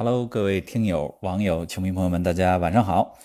[0.00, 3.18] Hello，各位听友、网友、球迷朋友们，大家晚上好。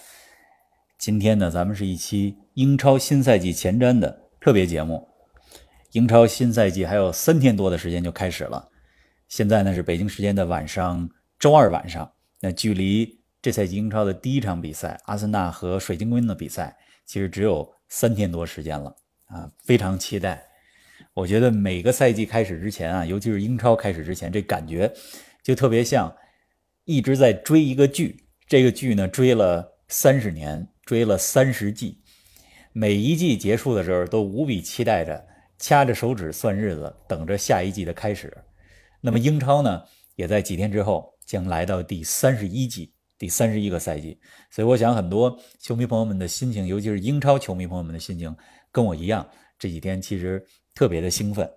[0.97, 5.07] 今天呢，咱们是一期英超新赛季前瞻的特别节目。
[5.91, 8.69] 英超新赛季还有三天多的时间就开始了。
[9.27, 11.07] 现在呢是北京时间的晚上，
[11.37, 12.11] 周二晚上。
[12.41, 18.95] 那距离这赛季英超的第一场比赛，阿森纳和水晶宫的比赛，其实只有三天多时间了
[19.27, 20.43] 啊，非常期待。
[21.13, 24.91] 我觉得每个赛季开始之前啊，尤其是英超开始之前，这感觉
[25.43, 26.11] 就特别像。
[26.85, 32.01] 一直在追一个剧，这个剧呢追了三十年，追了三十季，
[32.73, 35.25] 每一季结束的时候都无比期待着，
[35.57, 38.35] 掐着手指算日子，等着下一季的开始。
[38.99, 39.81] 那么英超呢，
[40.15, 44.19] 也在几天之后将来到第三十一季，第三十一个赛季。
[44.51, 48.35] 所以我想很多球迷朋友们的心情，尤其是英超球迷朋友们的心情，
[48.73, 49.25] 跟我一样，
[49.57, 51.49] 这几天其实特别的兴奋。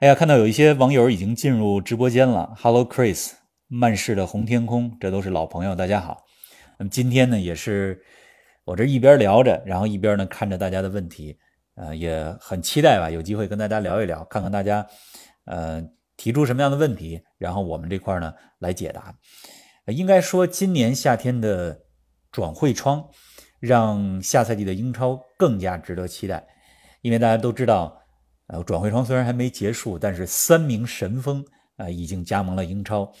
[0.00, 3.32] 哎呀，看到有一些网友已经进入直播间了，Hello Chris。
[3.76, 6.24] 曼市的红天空，这都是老朋友，大家好。
[6.78, 8.00] 那么今天呢，也是
[8.64, 11.36] 我这一边聊着，然后一边呢看着大家的问题，
[11.74, 14.86] 呃，也很期待吧，有机会跟大家聊一聊，看看大家
[15.46, 15.82] 呃
[16.16, 19.12] 提出什么样的问题，然后我们这块呢来解答。
[19.86, 21.76] 应该说，今年夏天的
[22.30, 23.04] 转会窗
[23.58, 26.46] 让下赛季的英超更加值得期待，
[27.02, 28.00] 因为大家都知道，
[28.46, 31.44] 呃，转会窗虽然还没结束，但是三名神锋
[31.76, 33.12] 啊已经加盟了英超。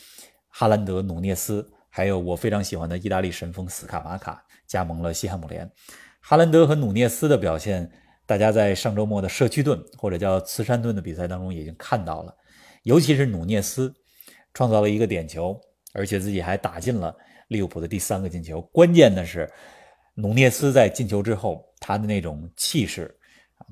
[0.56, 5.68] 哈兰德、努涅斯，还有我非常喜欢的意大利神锋斯卡马卡加盟了西汉姆联。
[6.20, 7.90] 哈兰德和努涅斯的表现，
[8.24, 12.32] 大家在上周末的社区盾或者叫慈善盾的比赛当中已经看到了。
[12.84, 13.92] 尤其是努涅斯
[14.52, 15.60] 创造了一个点球，
[15.92, 17.12] 而且自己还打进了
[17.48, 18.60] 利物浦的第三个进球。
[18.60, 19.50] 关键的是，
[20.14, 23.12] 努涅斯在进球之后，他的那种气势，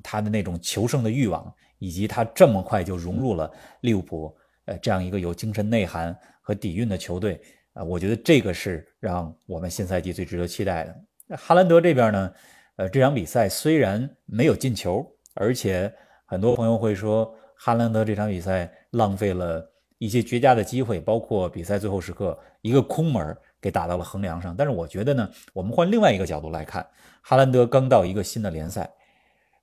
[0.03, 6.13] 他的那种求胜的欲望，以及他这么快就融入了利物浦，呃，这样一个有精神内涵。
[6.43, 7.41] 和底蕴的球队
[7.71, 11.37] 啊，我觉得这个是让我们新赛季最值得期待的。
[11.37, 12.31] 哈兰德这边呢，
[12.75, 15.91] 呃，这场比赛虽然没有进球，而且
[16.25, 24.53] 很多朋友会说哈兰德这场比赛浪费了一些绝佳的机会，包括比赛最后时刻一个空门给打到了横梁上。
[24.55, 26.85] 但是我觉得呢，我们换另外一个角度来看，
[27.21, 28.91] 哈兰德刚到一个新的联赛，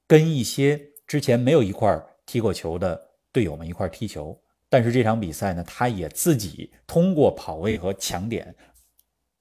[0.09, 3.01] 跟一些之前没有一块踢过球的
[3.31, 4.41] 队友们一块踢球。
[4.71, 8.55] 但是这场比赛呢，他也自己通过跑位和抢点，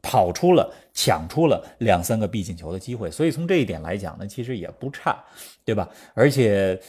[0.01, 5.23] 跑出了抢出了两三个必进球的机会，所以从这一点来讲呢，其实也不差，
[5.63, 5.87] 对吧？
[6.15, 6.81] 而且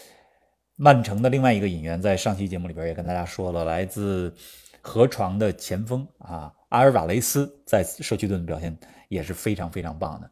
[0.77, 4.35] 曼城的另外一个引援，在上期节目里边也跟大家说了，来自
[4.81, 8.75] 河床的前锋啊，阿尔瓦雷斯在社区盾的表现
[9.11, 10.31] 也是非常非常棒的。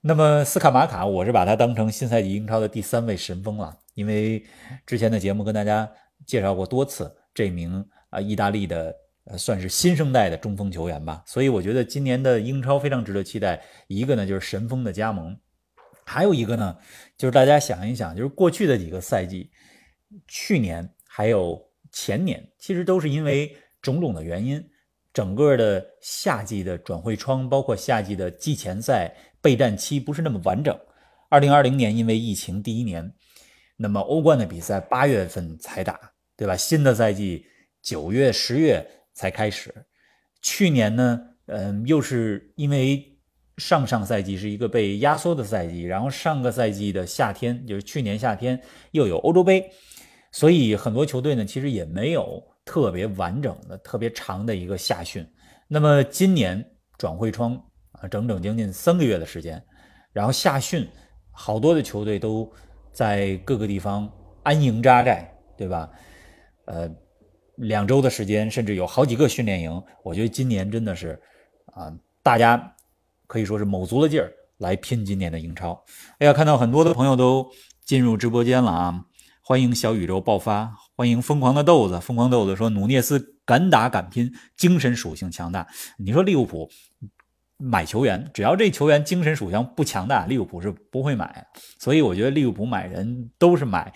[0.00, 4.42] 那么斯卡马卡，我是把他当成新赛季英超的第三位神锋了，因为
[4.86, 5.86] 之前的节目跟大家
[6.24, 7.14] 介绍过多次。
[7.36, 13.62] 这名啊，意大利的呃，算是新生代的中锋球员吧，所以我觉得今年的英超非常值得期待。
[13.88, 15.36] 一个呢就是神锋的加盟，
[16.06, 16.78] 还有一个呢
[17.18, 19.50] 就是大家想一想，就是过去的几个赛季，
[20.26, 21.60] 去年还有
[21.92, 24.64] 前年，其实都是因为种种的原因，
[25.12, 30.74] 整个的夏季的转会窗，包括夏季的季前赛备战期不是那么完整。
[31.28, 33.12] 二零二零年因为疫情第一年，
[33.76, 36.12] 那么欧冠的比赛八月份才打。
[36.36, 36.56] 对吧？
[36.56, 37.46] 新的赛季
[37.82, 39.74] 九月、十月才开始。
[40.42, 43.18] 去年呢，嗯，又是因为
[43.56, 48.60] 上上赛季是一个被压缩的赛季，然后上个赛季的夏天，就是去年夏天
[48.90, 49.70] 又有欧洲杯，
[50.30, 55.26] 所以很多球队呢，其实也没有特别完整的、特别长的一个夏训。
[55.66, 56.64] 那么今年
[56.98, 57.60] 转会窗
[57.92, 59.60] 啊，整整将近三个月的时间，
[60.12, 60.86] 然后夏训，
[61.32, 62.52] 好多的球队都
[62.92, 64.08] 在各个地方
[64.42, 65.90] 安营扎寨，对吧？
[66.66, 66.88] 呃，
[67.56, 69.82] 两周的时间，甚至有好几个训练营。
[70.04, 71.20] 我觉得今年真的是
[71.72, 72.74] 啊，大家
[73.26, 75.84] 可以说是卯足了劲儿来拼今年的英超。
[76.18, 77.50] 哎呀，看到很多的朋友都
[77.84, 79.04] 进入直播间了啊！
[79.42, 82.00] 欢迎小宇宙爆发，欢迎疯狂的豆子。
[82.00, 85.68] 疯狂豆子说：“努涅斯敢打敢拼，精神属性强大。”
[85.98, 86.68] 你说利物浦
[87.56, 91.46] 买球员，只要这球员精神属性不强大，利物浦是不会买。
[91.78, 93.94] 所以我觉得利物浦买人都是买。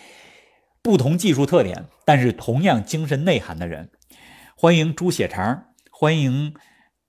[0.83, 3.91] 不同技术特点，但是同样精神内涵的人，
[4.55, 6.55] 欢迎猪血肠，欢迎，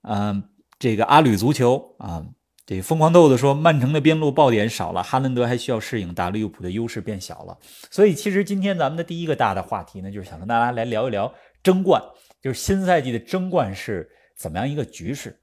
[0.03, 0.43] 嗯，
[0.79, 2.27] 这个阿吕足球啊，
[2.67, 7.57] 这疯狂豆子说，曼城的边路爆点少了，哈兰德还需要适应，打利物浦的优势变小了。
[7.91, 11.33] 所以，其实今天咱们的第一个大的话题呢，就是想跟大家来聊一聊
[11.63, 12.03] 争冠，
[12.43, 15.39] 就是新赛季的争冠是怎么样一个局势。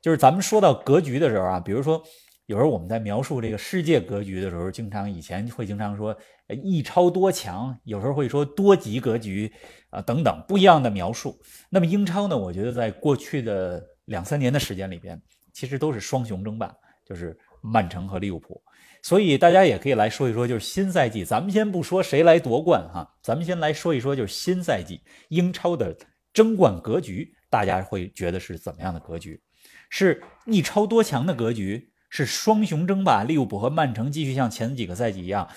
[0.00, 2.02] 就是咱们说到格局的时候啊，比如说
[2.46, 6.16] 有时候我们在描述这个世界格局的时候，经常以前会经常说
[6.48, 9.50] 一超多强，有时候会说多极格局
[9.90, 11.40] 啊等等不一样的描述。
[11.70, 15.20] 那么英超呢，我觉得在过去的两三年的时间里边，
[15.52, 16.70] 其实都是双雄争霸，
[17.06, 18.62] 就是曼城和利物浦。
[19.02, 25.96] 所以大家也可以来说一说，就是新赛季，咱们先不说谁来夺冠哈，咱们先来说一说，就是新赛季英超的
[26.32, 29.40] 争冠格局，大家会觉得是怎么样的格局？
[29.88, 31.90] 是一超多强的格局？
[32.10, 35.48] 是双雄争霸，利物浦和曼城继续像前几个赛季一样，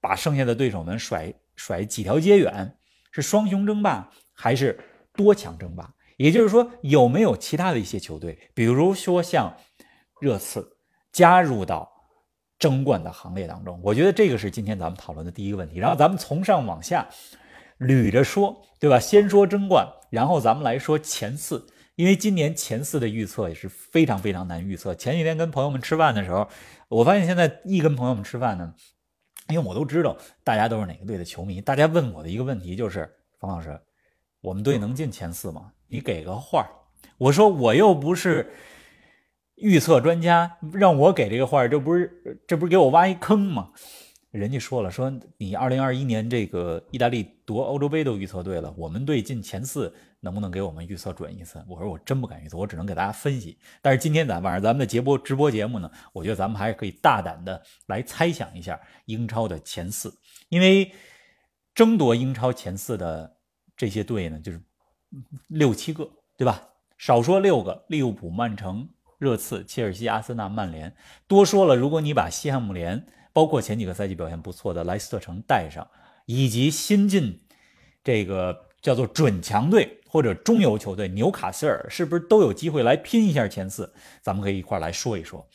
[0.00, 2.76] 把剩下的对手们甩甩几条街远。
[3.12, 4.78] 是双雄争霸还是
[5.14, 5.92] 多强争霸？
[6.16, 9.56] 也就是说，有没有其他的一些球队，比如说像
[10.20, 10.76] 热刺
[11.10, 11.90] 加入到
[12.58, 13.80] 争冠的行列当中？
[13.82, 15.78] 我觉得这个是今天咱们讨论的第一个问题。
[15.78, 17.08] 然后咱们从上往下
[17.78, 19.00] 捋着说，对吧？
[19.00, 21.66] 先说争冠，然后咱们来说前四。
[21.96, 24.94] 因为今年前四的预测也是非常非常难预测。
[24.94, 26.48] 前几天跟朋友们吃饭的时候，
[26.88, 28.72] 我发现现在一跟朋友们吃饭呢，
[29.50, 33.78] 因为我都知道大家都是哪个队的球迷，大家问我的一个问题就是：冯老师，
[34.40, 35.72] 我们队能进前四吗？
[35.88, 36.66] 你给个话
[37.18, 38.52] 我说我又不是
[39.56, 43.70] 预测专家，让我给这个话这不是这不是给我挖一坑吗？
[44.30, 51.60] 人家说了，说你二零二一年这个意大利夺欧洲杯都预测对了，我们队进前四能不能给我们预测准一次？
[51.66, 53.58] 我说我真不敢预测，我只能给大家分析。
[53.82, 60.16] 但是今天咱晚上咱们的节播直播节目呢，我觉得咱们还是可以大胆的来猜想一下英超的前四，
[60.48, 60.92] 因为
[61.74, 63.36] 争夺英超前四的
[63.76, 64.62] 这些队呢，就是
[65.48, 66.68] 六七个，对吧？
[66.98, 68.88] 少说六个，利物浦、曼城、
[69.18, 70.94] 热刺、切尔西、阿森纳、曼联，
[71.26, 73.04] 多说了，如果你把西汉姆联。
[73.32, 75.86] 包括前几个赛季表现不错的莱斯特城带上，
[76.26, 77.40] 以及新进
[78.02, 83.92] 这个叫做准强队或者中游球队纽卡斯尔，是不是都有机会来拼一下前四？
[84.20, 85.48] 咱们可以一块来说一说。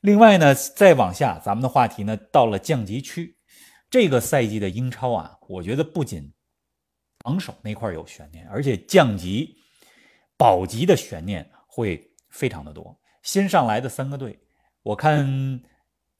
[0.00, 3.36] 另外呢，再往下，咱们的话题呢到了降级区。
[3.90, 6.32] 这个赛季的英超啊，我觉得不仅
[7.18, 9.56] 榜首那块有悬念，而且降级、
[10.36, 12.98] 保级的悬念会非常的多。
[13.22, 14.40] 新上来的三个队，
[14.82, 15.60] 我看。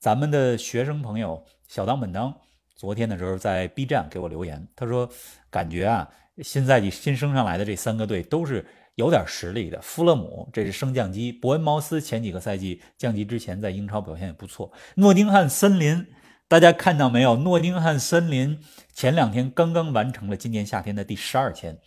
[0.05, 2.37] 咱们的学生朋友小当本当，
[2.77, 5.09] 昨天的时候在 B 站给我留言，他说
[5.49, 6.07] 感觉啊，
[6.43, 8.63] 新赛季新升上来的这三个队都是
[8.97, 9.81] 有点实力的。
[9.81, 14.71] 富勒姆这是升降机，伯恩茅斯前几个赛季降级之前在英超表现也不错。
[14.97, 16.07] 诺丁汉森林，
[16.49, 17.37] 大家看到没有？
[17.37, 18.61] 诺丁汉森林
[18.93, 21.79] 前两天刚刚完成了今年夏天的第十二签，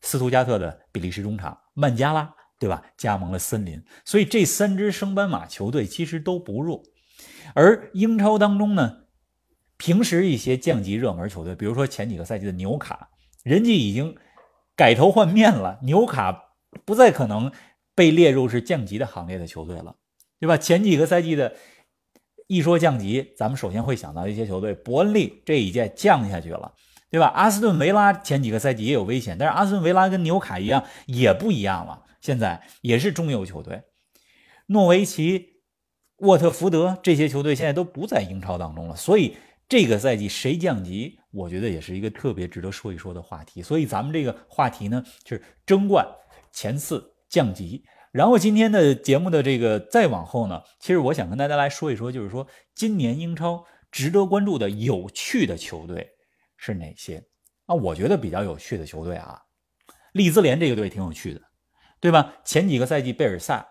[0.00, 2.82] 斯图加特的比利时中场曼加拉，对吧？
[2.96, 6.82] 加盟了森林，所以这三支升班马球队其实都不弱。
[7.54, 8.98] 而英超当中呢，
[9.76, 13.08] 平时一些降级热门球队，比如说前几个赛季的纽卡，
[13.42, 14.16] 人家已经
[14.76, 16.54] 改头换面了，纽卡
[16.84, 17.50] 不再可能
[17.94, 19.96] 被列入是降级的行列的球队了，
[20.38, 20.56] 对吧？
[20.56, 21.54] 前几个赛季的
[22.46, 26.74] 一说降级，咱们首先会想到一些球队，伯恩利这一届降下去了，
[27.10, 27.26] 对吧？
[27.28, 33.82] 阿斯顿维拉前几个赛季也有危险，但是阿斯顿维拉跟纽卡一样也不一样了，现在也是中游球队，
[34.66, 35.49] 诺维奇。
[36.20, 39.36] 沃特福德这些球队现在都不在英超当中了，所以
[39.68, 43.62] 这个赛季谁降级，我觉得也是一个特别值得说一说的话题。
[43.62, 46.06] 所以咱们这个话题呢，就是争冠
[46.52, 47.84] 前四降级。
[48.12, 56.10] 然后今天的节目的这个再往后呢，其实我想跟大家来说一说，就是说今年英超值得关注的有趣的球队
[56.56, 57.24] 是哪些
[57.66, 57.74] 啊？
[57.74, 59.40] 我觉得比较有趣的球队啊，
[60.12, 61.40] 利兹联这个队挺有趣的，
[62.00, 62.34] 对吧？
[62.44, 63.66] 前几个赛季贝尔萨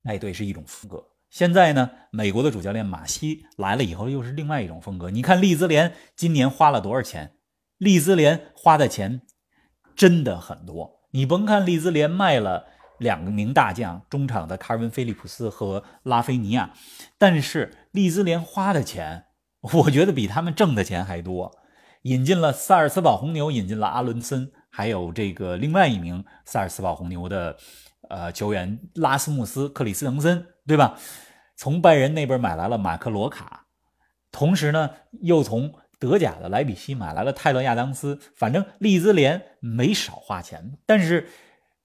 [0.00, 1.06] 那队是一种风格。
[1.30, 5.10] 现在呢，美国的主教练马西来了以后，又是另外一种风格。
[5.10, 7.34] 你看利兹联今年花了多少钱？
[7.78, 9.22] 利兹联花的钱
[9.94, 11.02] 真的很多。
[11.12, 12.66] 你甭看利兹联卖了
[12.98, 16.72] 两个名大将，中场的卡尔文·菲利普斯和拉菲尼亚，
[17.16, 19.26] 但是利兹联花的钱，
[19.60, 21.56] 我觉得比他们挣的钱还多。
[22.02, 27.56] 引进了萨尔茨堡红牛，引进了阿伦森，还有这个另外一名萨尔茨堡红牛的。
[28.08, 30.96] 呃，球员拉斯穆斯·克里斯滕森，对吧？
[31.56, 33.66] 从拜仁那边买来了马克·罗卡，
[34.30, 38.20] 同时呢，又从德甲的莱比锡买来了泰勒·亚当斯。
[38.36, 41.28] 反正利兹联没少花钱，但是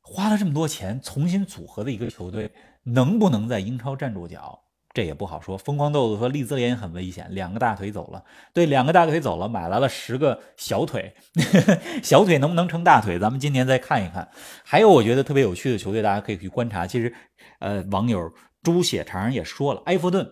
[0.01, 2.51] 花了这么多钱重新组合的一个球队，
[2.83, 4.61] 能不能在英超站住脚？
[4.93, 5.57] 这也不好说。
[5.57, 8.23] 疯狂豆子说利兹联很危险，两个大腿走了。
[8.53, 11.13] 对，两个大腿走了，买来了十个小腿，
[12.01, 13.19] 小腿能不能成大腿？
[13.19, 14.29] 咱们今年再看一看。
[14.63, 16.87] 还有我觉得特别有趣的球队，大家可以去观察。
[16.87, 17.13] 其实，
[17.59, 18.31] 呃，网友
[18.65, 20.29] 猪血肠也说了，埃弗顿，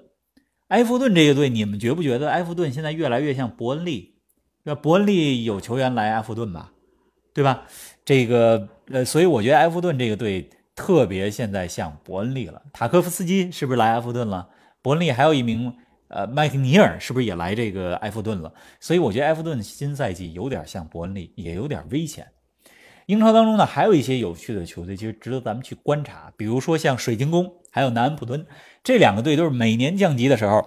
[0.67, 4.15] 埃弗顿这个队，你们觉不觉得埃弗顿现在越来越像伯恩利？
[4.63, 6.73] 那伯恩利有球员来埃弗顿吧？
[7.33, 7.65] 对吧？
[8.03, 10.49] 这个，呃，所以我觉得埃弗顿这个队。
[10.75, 14.49] 特别现在像伯恩利了，塔科夫斯基是不是来埃弗顿了？
[14.81, 15.71] 伯恩利还有一名
[16.07, 18.51] 呃麦克尼尔，是不是也来这个埃弗顿了？
[18.79, 22.25] 所以我觉得埃弗顿新赛季有点像伯恩利，也有点危险。
[23.05, 26.31] 英超当中呢，还有一些有趣的球队，其实值得咱们去观察。
[26.37, 28.45] 比如说像水晶宫，还有南安普敦
[28.83, 30.65] 这两个队，都是每年降级的时候，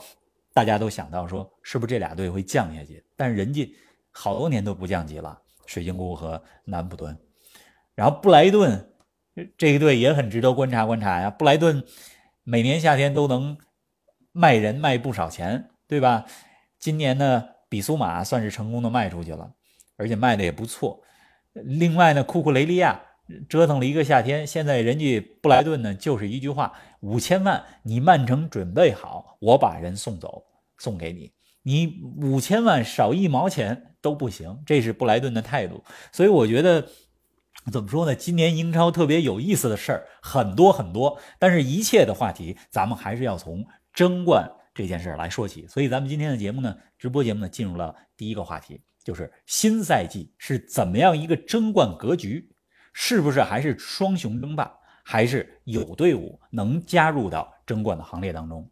[0.52, 3.04] 大家都想到说，是不是这俩队会降下去？
[3.16, 3.66] 但人家
[4.10, 7.16] 好多年都不降级了，水晶宫和南安普敦。
[7.94, 8.90] 然后布莱顿
[9.56, 11.30] 这个队也很值得观察观察呀。
[11.30, 11.82] 布莱顿
[12.44, 13.56] 每年夏天都能
[14.32, 16.26] 卖人卖不少钱，对吧？
[16.78, 19.50] 今年呢，比苏马算是成功的卖出去了，
[19.96, 21.02] 而且卖的也不错。
[21.64, 23.00] 另外呢，库库雷利亚
[23.48, 30.44] 折腾了一个夏天，现在人家布莱顿呢就是一句话：五千万，你曼城准备好，我把人送走，
[30.78, 31.32] 送给你，
[31.62, 35.82] 你五千万少一毛钱都不行，这是布莱顿的态度。
[36.12, 36.86] 所以我觉得
[37.72, 38.14] 怎么说呢？
[38.14, 45.66] 今年英超特别有意思的事儿很多很多，但是一切的话题咱们还是要从争冠这件事来说起。
[45.66, 48.82] 所以咱们今天的节目呢，直播节目呢，进入了第一个话题。
[49.06, 52.52] 就是新赛季是怎么样一个争冠格局？
[52.92, 54.68] 是不是还是双雄争霸？
[55.04, 58.68] 还是有队伍能加入到争冠的行列当中？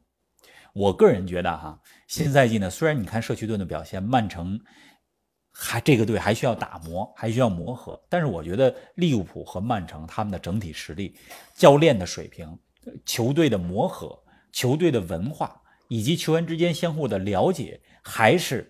[0.72, 4.58] 我个人觉得哈，新赛季呢，虽然你看社区盾的表现，曼城
[5.52, 11.16] 还这个队还需要打磨，还需要磨合，但是我觉得利物浦和曼城他们的整体实力、
[11.54, 12.58] 教练的水平、
[13.06, 18.68] 球队的磨合、球队的文化以及球员之间相互的了解，还是。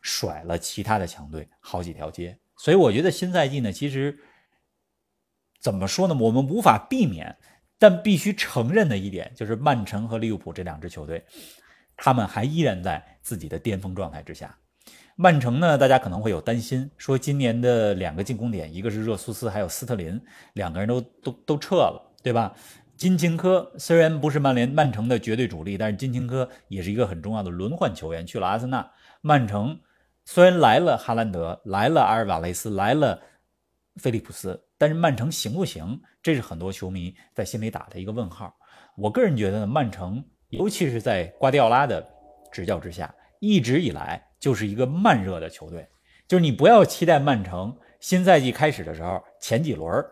[0.00, 4.18] 甩了其他的强队好几条街，所以我觉得新赛季呢，其实
[5.60, 6.14] 怎么说呢？
[6.14, 7.36] 我们无法避免，
[7.78, 11.24] 但必须承认的一点就是，曼城和利物浦这两支球队，
[11.96, 14.56] 他们还依然在自己的巅峰状态之下。
[15.16, 20.20] 曼城呢，大家可能会有担心，说今年的两个进攻点，一个是热苏斯，还有斯特林，
[20.52, 22.54] 两个人都都都撤了，对吧？
[22.96, 28.90] 金琴科虽然不是曼联曼城的绝对主力，但是金琴科也是一个很重要的轮换球员，去了阿森纳，
[29.20, 29.80] 曼城。
[30.30, 33.18] 虽然来了哈兰德，来了阿尔瓦雷斯，来了
[33.96, 35.98] 菲利普斯，但是曼城行不行？
[36.22, 38.54] 这是很多球迷在心里打的一个问号。
[38.94, 42.06] 我个人觉得呢，曼城尤其是在瓜迪奥拉的
[42.52, 45.88] 执教之下，一直以来就是一个慢热的球队。
[46.26, 50.04] 就是你不要期待曼城新赛季开始的时候前几轮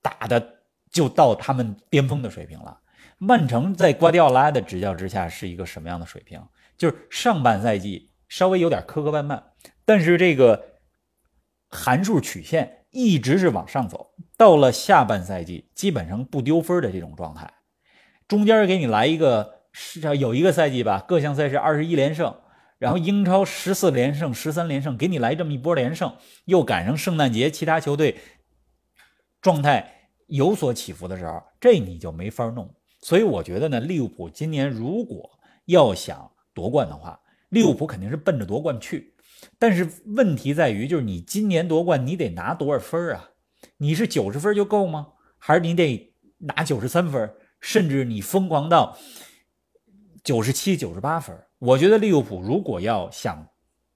[0.00, 0.42] 打的
[0.90, 2.80] 就到他们巅峰的水平了。
[3.18, 6.42] 曼城在瓜迪奥拉的执教之下是一个什么样的水平？
[6.78, 8.08] 就是上半赛季。
[8.32, 9.42] 稍微有点磕磕绊绊，
[9.84, 10.78] 但是这个
[11.68, 17.52] 函数曲线一直是往上走，到了下半赛季基本上不丢分的这种状态。
[18.26, 22.34] 中间给你来一个是有一个赛季吧，各项赛事二十一连胜，
[22.78, 28.16] 然后英超十四连胜、十三连胜，给你来这么一波连胜，又赶上圣诞节，其他球队
[29.42, 32.74] 状态有所起伏的时候，这你就没法弄。
[33.02, 37.20] 所以我觉得呢，利物浦今年如果要想夺冠的话，
[37.52, 39.14] 利物浦肯定是奔着夺冠去，
[39.58, 43.28] 但是问题在于，就是你今年夺冠，你得拿多少分啊？
[43.76, 45.08] 你是九十分就够吗？
[45.36, 47.30] 还是你得拿九十三分，
[47.60, 48.96] 甚至你疯狂到
[50.24, 51.38] 九十七、九十八分？
[51.58, 53.46] 我觉得利物浦如果要想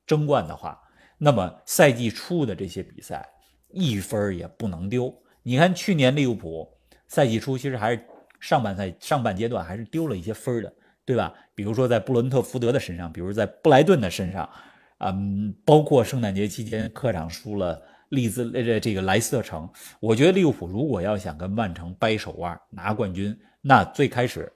[0.07, 0.79] 争冠的话，
[1.17, 3.27] 那么赛季初的这些比赛
[3.69, 5.11] 一分也不能丢。
[5.43, 6.69] 你看去年利物浦
[7.09, 8.07] 赛季初其实还是
[8.39, 10.71] 上半赛上半阶段还是丢了一些分的。
[11.07, 11.33] 对吧？
[11.55, 14.51] 比如说在布伦特福德的身上，比如在布莱顿的身上，
[14.99, 19.71] 嗯，包括圣诞节期间客场输了利兹呃这个莱斯特城。
[20.01, 24.53] 我觉得利物浦如果要想跟曼城掰手腕拿冠军，那最开始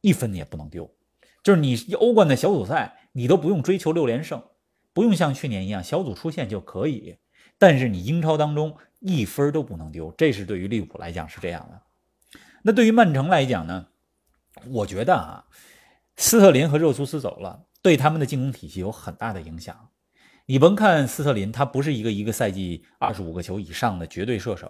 [0.00, 0.88] 一分也不能丢。
[1.42, 4.42] 就是你欧冠的小组赛，你都不用追求六连胜，
[4.92, 7.18] 不用像去年一样小组出线就可以。
[7.58, 11.82] 但是你英超当中一分都不能丢，这是对于利物浦来讲是这样的。
[12.62, 13.88] 那对于曼城来讲呢？
[14.68, 15.44] 我觉得啊，
[16.16, 19.90] 斯特林和热苏斯走了，对他们的进攻体系有很大的影响。
[20.46, 24.68] 你甭看斯特林，他不是一个一个赛季二十五个球以上的绝对射手；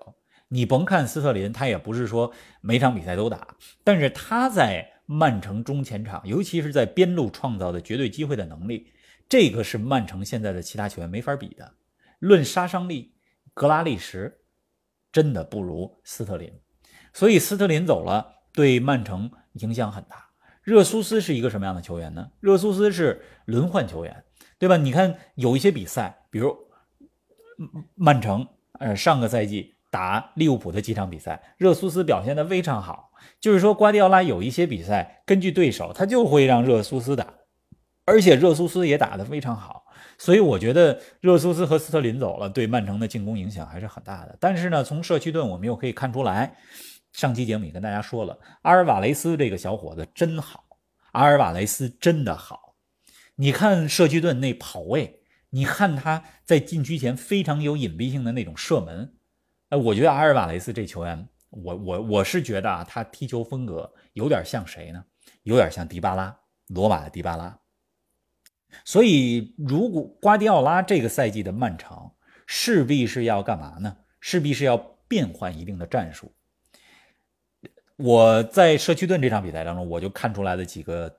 [0.49, 3.57] 你甭看斯特林，他也不是说每场比赛都打。
[3.83, 8.93] 但是他在曼城中前场，尤其是在边路创造的绝对机会的能力，
[9.29, 11.75] 这个是曼城现在的其他球员没法比的。
[12.21, 13.15] 论杀伤力，
[13.53, 14.39] 格拉利什
[15.13, 16.53] 真的不如斯特林。
[17.13, 19.31] 所以斯特林走了，对曼城。
[19.55, 20.29] 影响很大。
[20.63, 22.31] 热苏斯是一个什么样的球员呢？
[22.41, 24.25] 热苏斯是轮换球员，
[24.59, 24.77] 对吧？
[24.79, 26.57] 你看有一些比赛，比如
[27.95, 28.47] 曼城，
[28.79, 33.11] 呃，上个赛季打利物浦的几场比赛，热苏斯表现的非常好。
[33.41, 37.27] 就是说，瓜迪奥拉有一些比赛，根据对手，他就会让热苏斯打，
[38.07, 39.85] 而且热苏斯也打得非常好。
[40.17, 44.37] 所以我觉得热苏斯和斯特林走了，对曼城的进攻影响还是很大的。
[44.41, 46.57] 但是呢，从社区盾我们又可以看出来。
[47.15, 50.65] 上期节目也跟大家说了，阿尔瓦雷斯这个小伙子真好。
[51.13, 52.75] 阿尔瓦雷斯真的好。
[53.37, 59.15] 你看社区盾那跑位，你看他在禁区前非常有隐蔽性的那种射门。
[59.69, 65.05] 哎，我觉得阿尔瓦雷斯这球员，我我我是觉得啊，他踢球风格有点像谁呢？
[65.45, 67.57] 有点像迪巴拉，罗马的迪巴拉。
[68.85, 72.11] 所以，如果瓜迪奥拉这个赛季的曼城
[72.45, 73.97] 势必是要干嘛呢？
[74.19, 76.35] 势必是要变换一定的战术。
[77.97, 81.15] 我在社区盾这场比赛当中，我就看出来的几个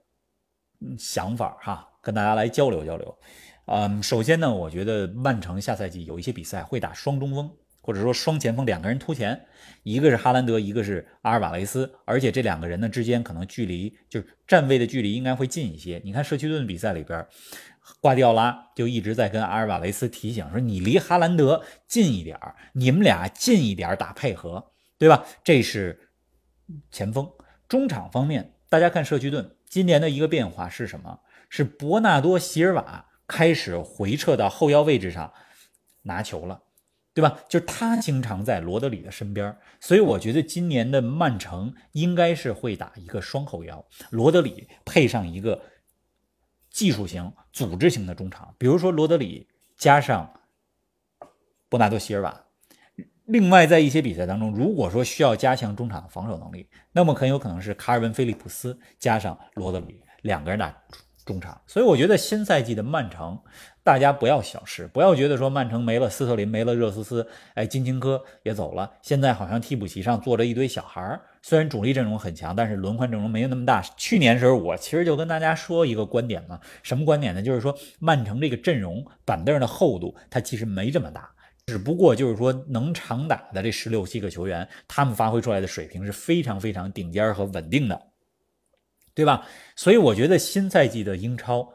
[0.97, 3.17] 想法哈，跟大家来交流交流。
[3.65, 7.51] 嗯，首先呢，我觉得曼城下赛季有一些比赛会打双中锋。
[7.87, 9.39] 或者说双前锋两个人突前，
[9.83, 16.01] 一个是哈兰德，一个是阿尔瓦雷斯，而且这两个人呢之间可能距离就是站位的距离应该会近一些。
[16.03, 17.23] 你看社区盾比赛里边，
[18.01, 22.35] 瓜迪奥拉就一直在跟阿尔瓦雷斯提醒说：“你离哈兰德近一点
[22.73, 26.04] 你们俩近一点打配合，对吧？”这是
[26.91, 27.31] 前锋。
[27.67, 31.19] 中场方面，大家看社区盾今年的一个变化是什么？
[31.49, 35.33] 是伯纳多席尔瓦开始回撤到后腰位置上
[36.03, 36.61] 拿球了。
[37.13, 37.39] 对吧？
[37.47, 45.63] 就是他经常在罗德里的身边，所以我觉得今年的曼城应该是会打一个双后腰，罗德里配上一个
[46.69, 50.41] 技术型、组织型的中场，比如说罗德里加上
[51.69, 52.44] 伯纳多席尔瓦。
[53.25, 60.75] 另外，在一些比赛当中，如果说需要加强中场的防守能力，那么很有可能是卡尔文·菲利普斯加上罗德里两个人打
[61.25, 61.59] 中场。
[61.65, 63.39] 所以我觉得新赛季的曼城。
[63.83, 71.21] 大家不要小视，不要觉得说曼城没了斯特林，没了热苏斯，哎，金琴科也走了，现在好像替补席上坐着一堆小孩儿。
[71.43, 73.83] 虽然主力阵容很强，但是轮换阵容没有那么大。
[73.95, 77.43] 去年时候我其实就跟大家说一个观点嘛，什么观点呢？
[77.43, 81.29] 就是说曼城这个阵容板凳的厚度它其实没这么大，
[81.65, 88.11] 只不过就是说能常打的这十六七个球员，他们发挥出来的水平是非常非常顶尖和稳定的，
[89.13, 89.47] 对吧？
[89.75, 91.73] 所以我觉得新赛季的英超。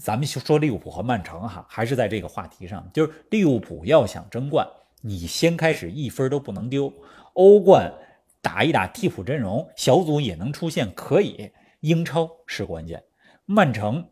[0.00, 4.64] 咱们说利物浦和曼城哈，还是在这个话题上，就是利物浦要想争冠，
[5.00, 6.92] 你先开始一分都不能丢。
[7.32, 7.92] 欧冠
[8.40, 11.50] 打一打替补阵容，小组也能出现可以。
[11.80, 13.02] 英超是关键，
[13.44, 14.10] 曼城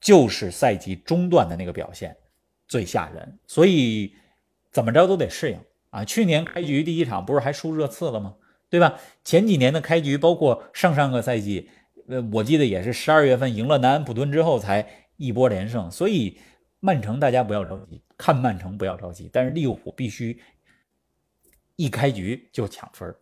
[0.00, 2.16] 就是赛季中段的那个表现
[2.66, 4.14] 最吓人，所以
[4.70, 5.58] 怎么着都得适应
[5.90, 6.04] 啊。
[6.04, 8.34] 去年开局第一场不是还输热刺了吗？
[8.70, 8.98] 对吧？
[9.22, 11.70] 前几年的开局，包括上上个赛季。
[12.06, 16.38] 呃，我记得也是十二月份赢了南安普顿之后才一波连胜，所以
[16.80, 20.38] 曼城大家不要着急，看曼城不要着急，但是利物浦必须
[21.76, 23.14] 一开局就抢分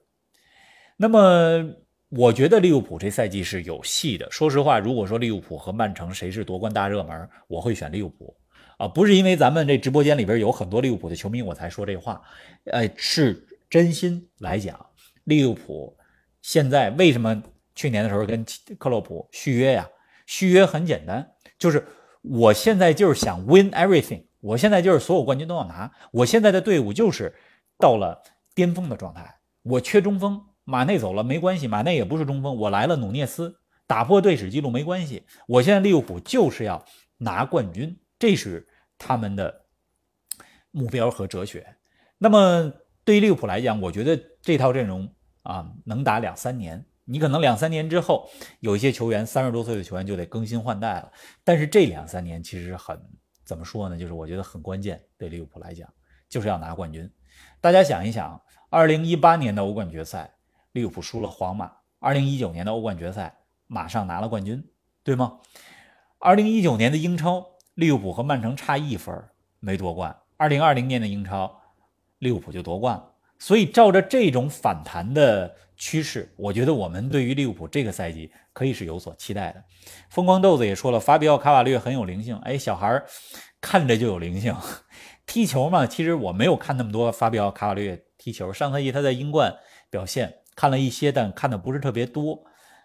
[0.97, 1.65] 那么
[2.09, 4.29] 我觉得利物浦这赛季是有戏的。
[4.33, 8.37] 说实话，如果说利物浦和曼城谁是夺冠大热门，我会选利物浦
[8.83, 12.21] 啊，不是因为咱们这直播间里边有很多利物浦的球迷我才说这话，
[12.65, 14.87] 呃，是真心来讲，
[15.23, 15.97] 利物浦
[16.41, 17.41] 现在为什么？
[17.75, 18.45] 去年的时候跟
[18.79, 19.89] 克洛普续约呀，
[20.27, 21.27] 续约很简单，
[21.59, 21.87] 就是
[22.21, 27.35] 我现在就是想 win everything，我现在就是所有冠军都要拿，我现在的队伍就是
[27.79, 28.21] 到了
[28.55, 33.55] 巅峰的状态，我缺中锋，马内走了没关系，马内也不是中锋，我来了努涅斯
[33.87, 36.85] 打破队史记录没关系，我现在利物浦就是要
[37.17, 38.69] 拿冠军，这是
[39.05, 39.65] 他们的
[40.71, 41.77] 目标和哲学。
[42.19, 42.73] 那么
[43.05, 45.13] 对于利物浦来讲，我觉得这套阵容
[45.43, 46.87] 啊能打两三年。
[47.05, 51.11] 你可能两三年之后，有一些球员三十多岁的球员就得更新换代了。
[51.43, 52.97] 但是这两三年其实很
[53.45, 53.99] 怎么说呢？
[53.99, 55.93] 就是我觉得很关键，对利物浦来讲，
[56.29, 57.11] 就是要拿冠军。
[57.61, 60.33] 大家想一想，二零一八年的欧冠决赛，
[60.71, 61.67] 利物浦输了皇马；
[61.99, 63.37] 二零一九年的欧冠决赛，
[63.67, 64.65] 马上拿了冠军，
[65.03, 65.41] 对吗？
[66.21, 69.15] 二零一九年的英超，利物浦和曼城差一分
[69.61, 71.61] 没夺冠；二零二零年的英超，
[72.19, 73.11] 利物浦就夺冠了。
[73.39, 75.55] 所以照着这种反弹的。
[75.75, 79.65] 趋势，我觉得我们对于利物浦这个赛季可以是有所期待的。
[80.11, 82.37] 风光豆子也说了，法比奥卡瓦略很有灵性。
[82.45, 83.03] 哎，小孩
[83.61, 84.55] 看着就有灵性，
[85.27, 85.85] 踢球嘛。
[85.85, 88.53] 其实我没有看那么多法比奥卡瓦略踢球。
[88.53, 89.53] 上赛季他在英冠
[89.91, 92.45] 表现看了一些，但看的不是特别多。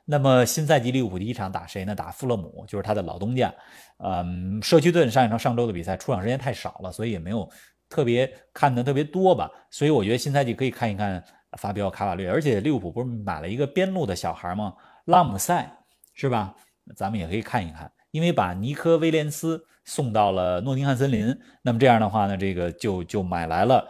[0.10, 1.94] 那么新赛季利物浦第一场打谁呢？
[1.94, 3.54] 打富勒姆，就是他的老东家。
[3.98, 7.48] 嗯，社区盾上一场上周的比赛出场时间太少了，所以也没有
[7.90, 9.52] 特别看的特别多吧。
[9.70, 11.24] 所以我觉得新赛季可以看一看。
[11.58, 14.74] 法比奥卡瓦略，而且利物浦不是买了一个边路的小孩吗？
[15.06, 15.66] 拉姆塞
[16.14, 16.54] 是吧？
[16.96, 23.88] 咱们也可以看一看，因为把尼科威廉斯送到了诺丁汉森林，那么这样的话呢，这个就就买来了，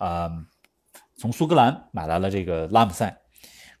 [0.00, 0.28] 呃，
[1.16, 3.16] 从苏格兰买来了这个拉姆塞。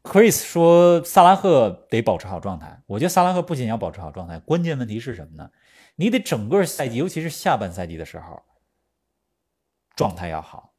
[0.06, 5.50] Chris 说萨拉赫得保持好状态，我觉得萨拉赫不仅要保持好状态，关键问题是什么呢？
[5.96, 8.40] 你得整个赛季，尤其是下半赛季的时候，
[9.96, 10.74] 状态要好。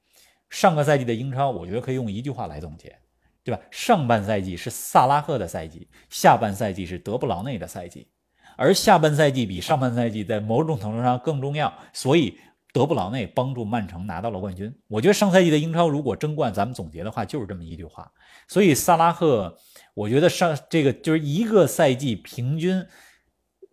[0.50, 2.98] 上个赛季的英超，我觉得可以用一句话来总结：
[3.44, 3.62] 对吧？
[3.70, 8.08] 上半赛季是萨拉赫的赛季，下半赛季是德布劳内的赛季，
[8.56, 12.40] 而下半赛季比上半赛季在某种程度上更重要，所以
[12.78, 14.72] 德布劳内帮助曼城拿到了冠军。
[14.88, 18.12] 我觉得上赛季的英超如果争冠，咱们总结的话就是这么一句话。
[18.48, 19.58] 所以萨拉赫，
[19.94, 22.86] 我觉得上这个就是一个赛季平均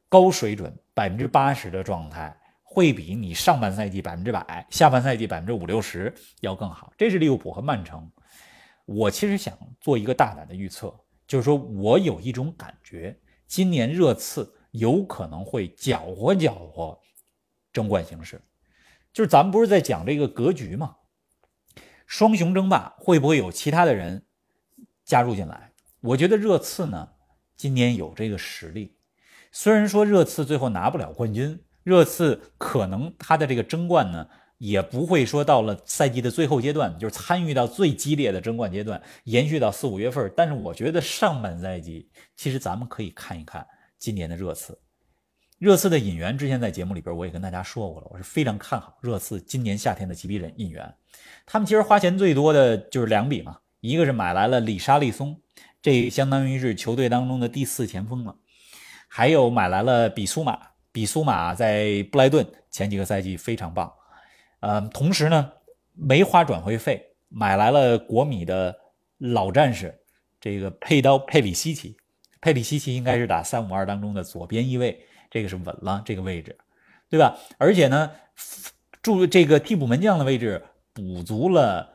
[0.09, 2.35] 高水准百分之八十的状态。
[2.67, 6.93] 会比你上半赛季百分之百，下半赛季百分之五六十要更好。
[6.99, 8.11] 这是利物浦和曼城。
[8.85, 10.93] 我其实想做一个大胆的预测，
[11.25, 16.99] 就是说我有一种感觉，今年热刺有可能会搅和搅和
[17.73, 18.43] 争冠形势。
[19.15, 20.97] 就是咱们不是在讲这个格局吗？
[22.07, 24.27] 双雄争霸会不会有其他的人
[25.07, 25.73] 加入进来？
[26.01, 27.11] 我觉得热刺呢，
[27.57, 28.99] 今年有这个实力。
[29.53, 31.65] 虽然说热刺最后拿不了冠军。
[31.85, 40.33] 热刺可能他的这个争冠呢，也不会说到了赛季的最后阶段，就是参与到最激烈的争冠阶段，延续到四五月份。
[40.35, 43.67] 但是我觉得上半赛季，其实咱们可以看一看
[43.99, 44.79] 今年的热刺。
[45.59, 50.95] 热刺的引援之前在节目里边我也跟大家说过了，我是非常看好热刺今年夏天的几笔人引援。
[51.47, 55.41] 他们其实花钱最多的就是两笔嘛，一个是买来了里沙利松，
[55.81, 58.37] 这相当于是球队当中的第四前锋了，
[59.09, 60.59] 还有买来了比苏马。
[60.93, 63.93] 比苏马在布莱顿前几个赛季非常棒，
[64.61, 65.51] 呃，同时呢
[65.93, 68.73] 没花转会费，买来了国米的
[69.19, 69.93] 老战士，
[70.41, 71.97] 这个佩刀佩里西奇，
[72.41, 76.57] 佩里西奇应该是打三五二当中的左边翼位，这个是稳了这个位置，
[77.11, 77.37] 对吧？
[77.59, 78.13] 而且呢，
[79.03, 81.95] 助这个替补门将的位置补足了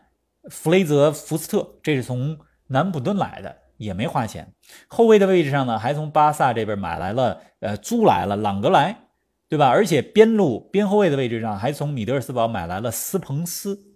[0.49, 3.55] 弗雷泽福斯特，这是从南普敦来的。
[3.77, 4.53] 也没花钱，
[4.89, 9.07] 后卫的位置上呢，还从巴萨这边买来了，呃，租来了朗格莱，
[9.47, 9.69] 对吧？
[9.69, 13.95] 而且边路边后卫的位置上，还从米德尔斯堡买来了斯彭斯。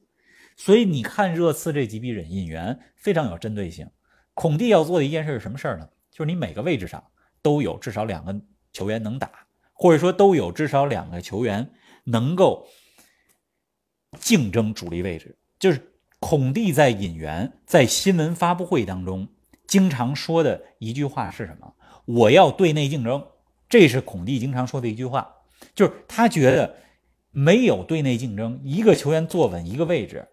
[0.56, 3.90] 所以你看热刺这几笔引引援非常有针对性。
[4.34, 5.90] 孔蒂要做的一件事是什么事儿呢？
[6.10, 7.04] 就是你每个位置上
[7.42, 8.34] 都有至少两个
[8.74, 9.30] 球员能打，
[9.72, 11.72] 或者说都有至少两个球员
[12.04, 12.68] 能够
[14.20, 15.38] 竞争主力位置。
[15.58, 19.30] 就是孔蒂在引援，在新闻发布会当中。
[19.66, 21.76] 经常说的一句话是什么？
[22.06, 23.26] 我要对内竞争，
[23.70, 25.36] 这是孔蒂经常说的一句话，
[25.74, 26.76] 就是他觉得
[27.32, 30.28] 没有对内竞争，一个球员坐稳一个位置，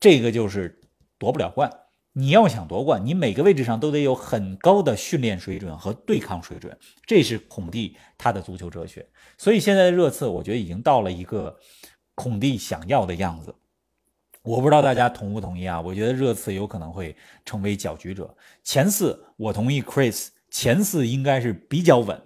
[0.00, 0.80] 这个就是
[1.18, 1.70] 夺不了冠。
[2.14, 9.06] 你要想夺冠，你每个位置上都得有很高的训练水准和对抗水准，这是孔蒂他的足球哲学。
[9.38, 11.58] 所以现在的热刺，我觉得已经到了一个
[12.14, 13.54] 孔蒂想要的样子。
[14.42, 15.80] 我不知道大家同不同意啊？
[15.80, 18.36] 我觉得热刺有可能会成为搅局者。
[18.62, 22.20] 前四我同意，Chris 前四应该是比较稳，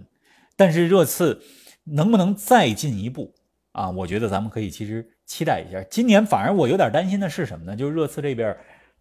[0.56, 1.42] 但是热刺
[1.84, 3.34] 能不能再进一步
[3.72, 3.90] 啊？
[3.90, 5.80] 我觉得咱们可以其实期待一下。
[5.90, 7.76] 今年反而我有点担心的是什么呢？
[7.76, 8.56] 就是热刺这边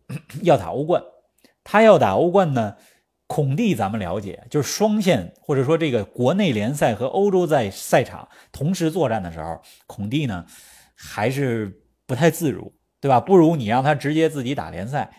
[0.43, 1.03] 要打欧冠，
[1.63, 2.77] 他要打欧冠呢，
[3.27, 10.45] 孔蒂咱们了解，就是双线或者说这个国内联赛和欧洲在赛场同时作战的时候，孔蒂呢
[10.95, 12.73] 还是不太自如。
[13.01, 13.19] 对吧？
[13.19, 15.13] 不如你让他直接自己打联赛，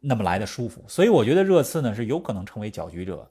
[0.00, 0.82] 那么来的舒服。
[0.88, 3.30] 所以我觉得热刺呢是有可能成为搅局者，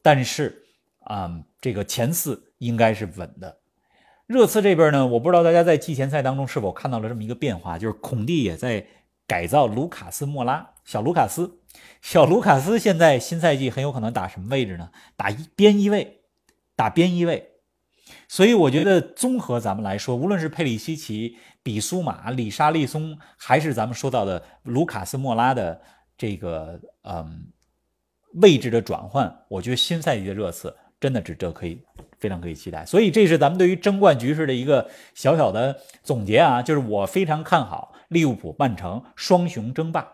[0.00, 0.64] 但是
[1.00, 1.30] 啊，
[1.60, 3.58] 这个前四应该是稳的。
[4.26, 8.86] 热刺这边呢，我不知道大家在季前赛当中是否看到了这么一个变化，就是孔蒂也在
[9.26, 11.58] 改造卢卡斯莫拉，小卢卡斯，
[12.00, 14.90] 小卢卡斯现在新赛季很有可能打什么位置呢？
[15.16, 16.20] 打一边翼位，
[16.74, 17.52] 打边翼位。
[18.28, 21.36] 所以我觉得综合咱们来说，无论是佩里西奇。
[21.66, 25.80] 比苏马、里沙利松，还是咱们说到的卢卡斯莫拉的
[26.16, 27.48] 这个嗯
[28.34, 31.82] 位置的转换，我觉得新赛季的热刺真的值得可以
[32.20, 32.86] 非常可以期待。
[32.86, 40.08] 所以这是咱们对于争冠局势的一个小小的总结啊，就是我非常看好利物浦、曼城双雄争霸。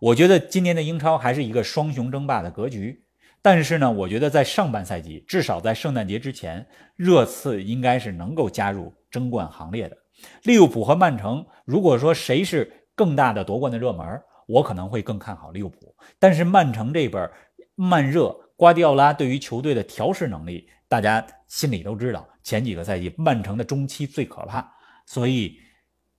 [0.00, 3.04] 我觉得今年的英超还是一个双雄争霸的格局，
[3.40, 9.96] 但是呢，我觉得在上半赛季，至少在圣诞节之前，热刺应该是能够加入争冠行列的。
[10.42, 15.94] 利物浦和曼城，如果说谁是更大的夺冠的热门，我可能会更看好利物浦。
[16.18, 17.30] 但是曼城这边，
[17.74, 22.28] 慢热，瓜迪奥拉对于球队的调试能力，大家心里都知道。
[22.42, 24.68] 前几个赛季，曼城的中期最可怕，
[25.06, 25.56] 所以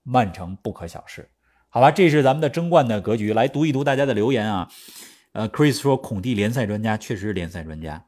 [0.04, 1.30] 曼城不可小视。
[1.70, 3.34] 好吧，这是咱们的争冠的格局。
[3.34, 4.70] 来读一读大家的留言啊。
[5.32, 8.06] 呃，Chris 说孔蒂联赛专家，确实是联赛专家。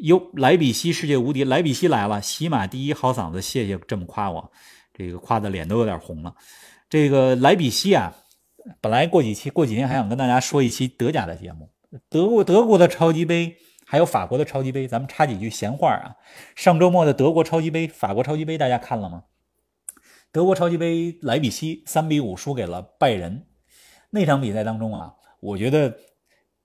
[0.00, 4.52] 哟，莱比锡世界无敌，莱比锡来了，喜马第一好嗓子，谢谢这么夸我。
[4.94, 6.34] 这个夸的脸都有点红了。
[6.88, 8.14] 这个莱比锡啊，
[8.80, 11.70] 本来过几期过几天还想跟大家说一期德甲的节目，
[12.08, 16.14] 德国德国的超级杯，还有法国的超级杯，咱们插几句闲话啊。
[16.54, 19.24] 上周末的德国超级杯、法国超级杯，大家看了吗？
[20.32, 23.46] 德国超级杯莱比锡三比五输给了拜仁。
[24.08, 25.94] 那场比赛当中啊，我觉得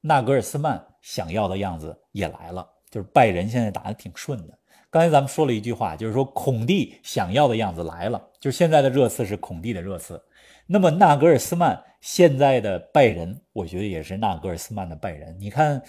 [0.02, 4.58] 纳格尔斯曼想要的样子也来了，就是拜仁现在打得挺顺的。
[4.90, 10.22] 刚才咱们说了一句话，就是说孔蒂想要的样子来了，就是现在的热刺是孔蒂的热刺。
[10.66, 15.38] 那么纳格尔斯曼现在的拜仁，我觉得也是纳格尔斯曼的拜仁。
[15.40, 15.82] 你看，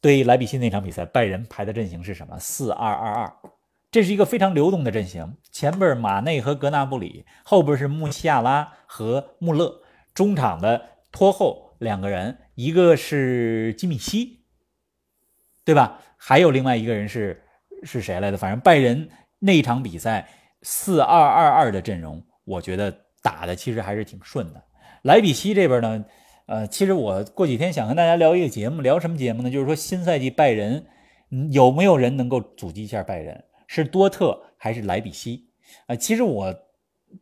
[0.00, 2.38] 对莱比锡那场比赛，拜仁排的阵型是什么？
[2.38, 3.36] 四二二二，
[3.90, 5.36] 这是一个非常流动的阵型。
[5.50, 9.82] 前边马内和格纳布里，后边是穆西亚拉和穆勒，
[10.14, 14.40] 中场的拖后两个人，一个是基米希，
[15.64, 16.00] 对吧？
[16.16, 17.42] 还有另外一个人是
[17.82, 18.36] 是谁来的？
[18.36, 20.28] 反正拜仁那场比赛
[20.62, 22.94] 四二二二的阵容，我觉得。
[23.20, 24.64] 打的其实还是挺顺的。
[25.02, 26.04] 莱比锡这边呢，
[26.46, 29.50] 呃，其实我过几天想跟大家聊一个节目，聊什么节目呢？
[29.50, 30.86] 就是说新赛季拜仁
[31.50, 33.44] 有没有人能够阻击一下拜仁？
[33.68, 35.48] 是多特还是莱比锡？
[35.86, 36.52] 啊，其实我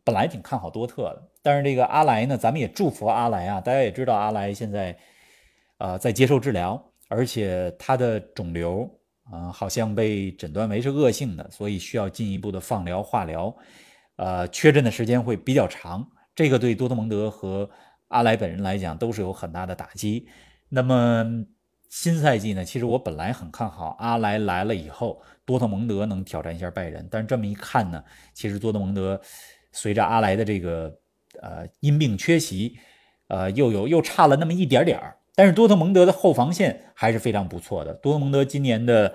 [0.03, 3.61] 本来挺看好多特的，但是这个阿莱呢，咱们也祝福阿莱啊。
[3.61, 4.97] 大家也知道阿莱现在
[5.77, 8.89] 呃在接受治疗，而且他的肿瘤
[9.31, 13.55] 啊好像被诊断为是恶性的，所以需要进一步的放疗、化疗。
[14.15, 17.69] 呃，缺阵的时间会比较长，这个对多特蒙德和
[18.07, 20.27] 阿莱本人来讲都是有很大的打击。
[20.69, 21.23] 那么
[21.89, 22.63] 新赛季呢？
[22.63, 27.07] 其实我本来很看好阿莱来了以后，多特蒙德能挑战一下拜仁。
[27.09, 29.19] 但是这么一看呢，其实多特蒙德
[29.71, 30.99] 随着阿莱的这个
[31.41, 32.77] 呃因病缺席，
[33.27, 35.17] 呃又有又差了那么一点点儿。
[35.35, 37.93] 但是多特蒙德的后防线还是非常不错的。
[37.93, 39.13] 多特蒙德今年的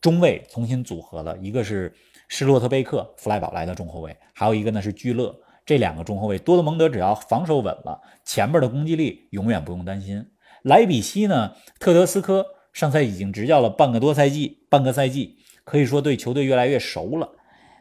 [0.00, 1.94] 中卫重新组合了一个是。
[2.30, 10.22] 施洛特贝克、弗莱堡来的中后卫，还有一个呢是居勒，这两个中后卫，多特蒙德只要防守稳了，前面的攻击力永远不用担心。
[10.62, 17.32] 莱比锡呢，特德斯科上赛季已经执教了半个多赛季，半个赛季可以说对球队越来越熟了。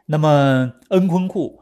[0.06, 1.60] 那么恩昆库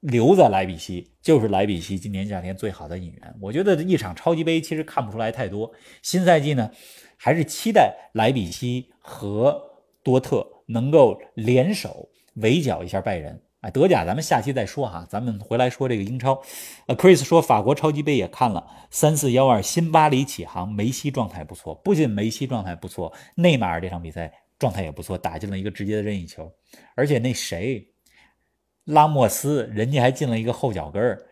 [0.00, 3.34] 留在莱比锡，就是莱比锡今年夏天最好的引援。
[3.40, 6.70] 我觉得一场超级杯其实看不出来太多，新赛季呢，
[7.16, 9.60] 还是期待莱比锡和
[10.02, 10.46] 多特。
[10.68, 16.40] 能够联手围剿一下拜仁，德甲咱们下期再说哈，咱们回来说这个英超。
[16.86, 26.50] 呃，Chris 说法国超级杯也看了，三四幺二新巴黎起航，梅西状态不错，不仅梅西状态不错，内马尔这场比赛状态也不错，打进了一个直接的任意球，
[26.94, 27.86] 而且那谁，
[28.84, 31.26] 拉莫斯，人家还进了一个后脚跟儿。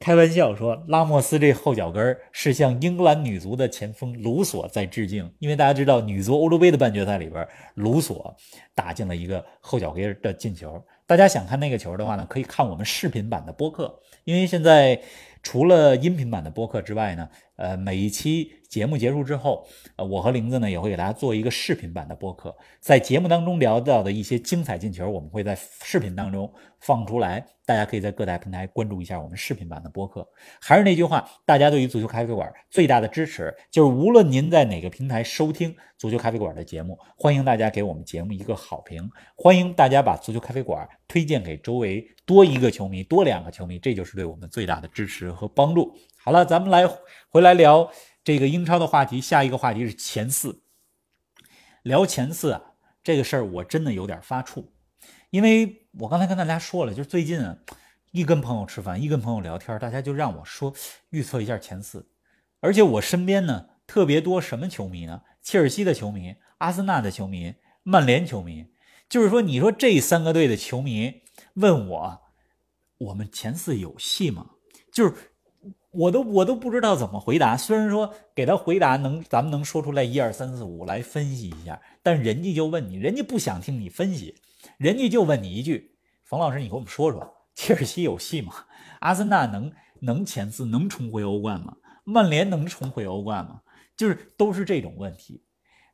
[0.00, 8.36] 开玩笑说，拉莫斯这后脚跟是向英格兰女足的前锋卢索在致敬，因为大家知道女足欧洲杯的半决赛里边，卢索
[8.74, 10.84] 打进了一个后脚跟的进球。
[11.06, 15.00] 大家想看那个球的话呢，可以看我们视频版的播客，因为现在
[15.42, 17.28] 除了音频版的播客之外呢。
[17.56, 30.26] 呃，每一期节目结束之后，呃，我和玲子呢也会给大家做一个视频版的播客，在节目当中聊到的一些精彩进球，我们会在视频当中放出来，大家可以在各大平台关注一下我们视频版的播客。
[30.60, 45.96] 还是那句话，大家对于足球咖啡馆最大的支持，就是无论您在哪个平台收听足球咖啡馆的节目，欢迎大家给我们节目一个好评，欢迎大家把足球咖啡馆推荐给周围多一个球迷，多两个球迷，这就是对我们最大的支持和帮助。
[46.24, 46.88] 好了，咱们来
[47.28, 47.92] 回来聊
[48.24, 49.20] 这个英超的话题。
[49.20, 50.62] 下一个话题是前四。
[51.82, 52.62] 聊前四啊，
[53.02, 54.64] 这个事儿我真的有点发怵，
[55.28, 57.58] 因为我刚才跟大家说了，就是最近啊，
[58.12, 60.72] 一跟朋友吃饭，一跟朋友聊天，大家就让我说
[61.10, 62.08] 预测一下前四。
[62.60, 65.20] 而且我身边呢特别多什么球迷呢？
[65.42, 68.68] 切尔西的球迷、阿森纳的球迷、曼联球迷。
[69.10, 71.20] 就是说，你说这三个队的球迷
[71.56, 72.22] 问我，
[72.96, 74.52] 我们前四有戏吗？
[74.90, 75.14] 就是。
[75.94, 77.56] 我都我都不知道怎么回答。
[77.56, 84.34] 虽然说给他回答能，咱们能说出来一二三四五来分析一下，但人家就问你，人家不想听你分析，
[84.76, 85.92] 人家就问你一句：
[86.24, 88.52] 冯老师，你给我们说说， 切尔西有戏吗？
[89.00, 91.76] 阿森纳能能前四，能重回欧冠吗？
[92.04, 93.60] 曼联能重回欧冠吗？
[93.96, 95.42] 就是都是这种问题。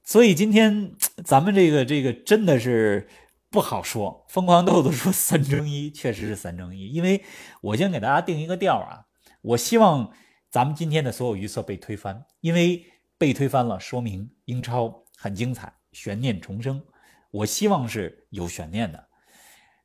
[0.02, 0.92] 所以今天
[1.24, 3.06] 咱们这个这个真的是
[3.50, 4.24] 不好说。
[4.28, 7.22] 疯狂豆豆说三争一，确实是三争一，因为
[7.60, 9.06] 我先给大家定一个调啊。
[9.42, 10.12] 我希望
[10.50, 12.84] 咱们今天的所有预测被推翻，因为
[13.16, 16.82] 被推翻了，说明英超很精彩，悬念重生。
[17.30, 19.08] 我希望是有悬念的，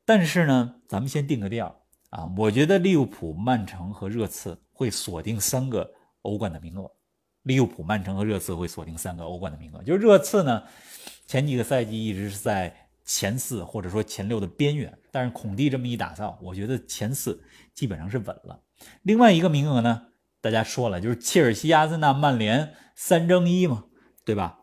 [0.03, 2.29] 但是呢，咱们先定个调啊。
[2.37, 5.89] 我觉得利物浦、曼城和热刺会锁定三个
[6.23, 6.91] 欧冠的名额。
[7.43, 9.83] 利物浦、曼城和热刺会锁定三个欧冠的名额。
[9.83, 10.63] 就是热刺呢，
[11.27, 17.39] 前几个赛季一直是在前四或者说前六的边缘，但是孔蒂这么一打造，我觉得前四
[17.75, 18.59] 基本上是稳了。
[19.01, 20.07] 另外一个名额呢，
[20.41, 23.85] 大家说了，就是切尔西、阿森纳、曼联三争一嘛，
[24.23, 24.59] 对吧？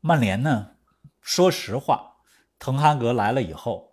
[0.00, 0.76] 曼联呢，
[1.20, 2.18] 说实话，
[2.58, 3.92] 滕哈格来了以后，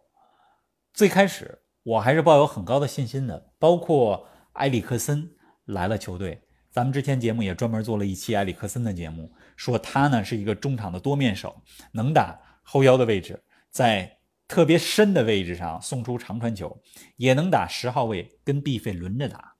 [0.93, 3.51] 最开始我还是抱有很高的信心的。
[3.57, 5.31] 包括埃里克森
[5.65, 11.61] 来了球队，咱们之前节目也专门做了一期埃里克森的节目，说他呢是一个中场的多面手，
[11.93, 14.19] 能打后腰的位置，在
[14.53, 16.79] 特别深的位置上送出长传球，
[17.15, 19.55] 也能打十号位跟 B 费轮着打，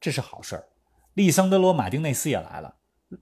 [0.00, 0.64] 这是好事儿。
[1.14, 2.74] 利桑德罗·马丁内斯也来了，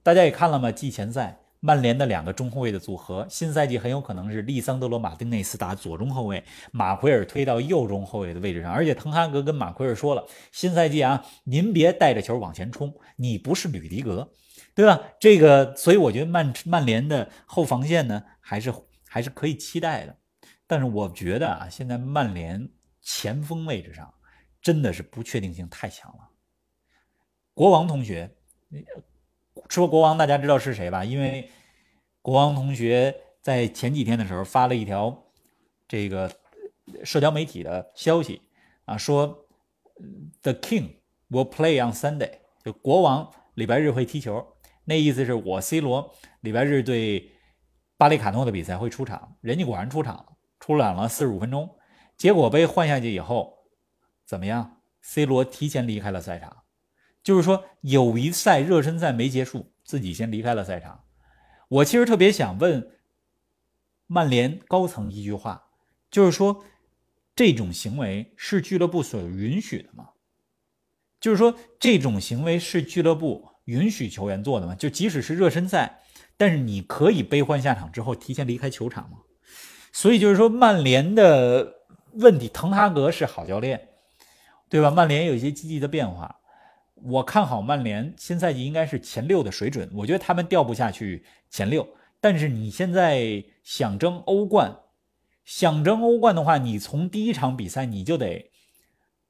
[0.02, 0.72] 大家也看了吗？
[0.72, 1.38] 季前赛。
[1.62, 8.72] 曼联的两个中后卫的组合，新赛季很有可能是利桑德罗·马丁内斯打左中后卫，马奎尔推到右中后卫的位置上。
[8.72, 14.32] 而且滕哈格跟马奎尔说了，新赛季啊，您别带着球往前冲，你不是吕迪格，
[14.74, 14.98] 对吧？
[15.20, 18.72] 这个，所以我觉得曼曼联的后防线呢，还是
[19.06, 20.16] 还是可以期待的。
[20.70, 24.14] 但是我觉得啊，现在曼联前锋位置上
[24.62, 26.30] 真的是不确定性太强了。
[27.52, 28.36] 国王同学。
[29.68, 31.04] 说国王，大家知道是谁吧？
[31.04, 31.50] 因为
[32.22, 35.24] 国王同学在前几天的时候发了一条
[35.88, 36.30] 这个
[37.02, 38.42] 社交媒体的消息
[38.84, 39.48] 啊，说
[40.42, 40.98] The King
[41.30, 44.56] will play on Sunday，就国王礼拜日会踢球。
[44.84, 47.32] 那意思是我 C 罗礼拜日对
[47.96, 50.29] 巴里卡诺的比赛会出场，人家果然出场了，
[50.60, 51.76] 出场了四十五分钟，
[52.16, 53.64] 结果被换下去以后
[54.24, 56.58] 怎么样？C 罗提前离开了赛场。
[57.22, 61.04] 就是说，友谊赛热身赛没结束，自己先离开了赛场。
[61.68, 62.92] 我其实特别想问
[64.06, 65.66] 曼联高层一句话，
[66.10, 66.64] 就是说，
[67.36, 70.10] 这种行为是俱乐部所允许的吗？
[71.20, 74.74] 就是说，这种行为是俱乐部允许球员做的吗？
[74.74, 76.02] 就即使是热身赛，
[76.38, 79.18] 但是你可以悲欢下场之后提前离开球场吗？
[79.92, 81.74] 所以就是说，曼联的
[82.12, 83.88] 问题，滕哈格是好教练，
[84.68, 84.90] 对吧？
[84.90, 86.36] 曼联有一些积极的变化。
[87.02, 91.88] 我看好曼联新赛季应该是前六的水准，我觉得他们掉不下去前六。
[92.20, 94.80] 但是你现在想争欧冠，
[95.44, 98.50] 想争欧冠的话，你从第一场比赛你就得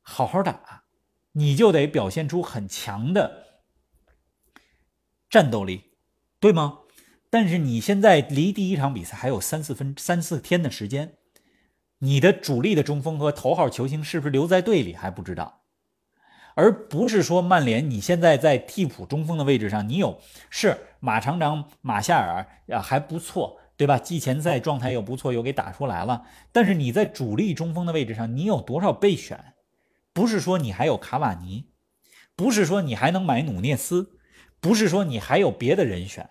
[0.02, 0.82] 好好打，
[1.32, 3.62] 你就得表现出很强的
[5.28, 5.92] 战斗力，
[6.40, 6.80] 对吗？
[7.30, 11.14] 但是你现在离第一场比赛还有三四分三四天的时间，
[12.00, 15.62] 你的主力的中锋和头号球星是不是留在队里还不知道。
[16.56, 23.96] 而不是说曼联你现在在替补中锋的位置上，你有是马厂长马夏尔啊还不错，对吧？
[23.96, 26.24] 季前赛状态又不错，又给打出来了。
[26.50, 29.54] 但是你在主力中锋的位置上，你有多少备选？
[30.12, 31.66] 不是说你还有卡瓦尼，
[32.34, 34.18] 不是说你还能买努涅斯，
[34.60, 36.28] 不是说你还有别的人选。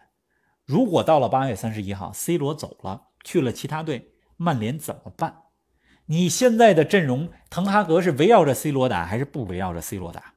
[0.69, 5.45] 如果到了八月三十一号，C 罗走了，去了其他队，曼联怎么办？
[6.05, 10.35] 你现在的阵容，滕哈格是围绕着 C 罗打，还是不围绕着 C 罗打？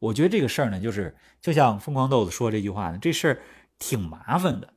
[0.00, 3.40] 我觉得这个事儿呢，就是就像疯狂豆子说这句话呢，这事儿
[3.78, 4.74] 挺麻烦的，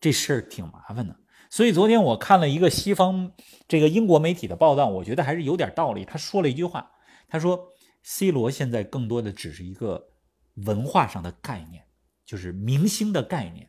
[0.00, 1.16] 这事儿挺麻烦的。
[1.50, 3.32] 所以昨天我看了一个西方
[3.66, 6.04] 这个英国媒体的报道，我觉得还是有点道理。
[6.04, 6.88] 他说了一句话，
[7.26, 7.72] 他说
[8.04, 10.10] C 罗现在更多的只是一个
[10.54, 11.82] 文化上的概念，
[12.24, 13.68] 就是明星的概念。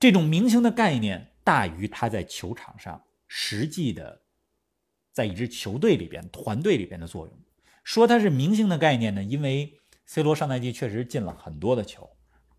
[0.00, 4.22] 这种明星的概念大于他在球场上实际的。
[5.12, 7.36] 在一支球队里边、团队里边的作用，
[7.82, 9.74] 说他是明星的概念呢，因为
[10.06, 12.08] C 罗上赛季确实进了很多的球，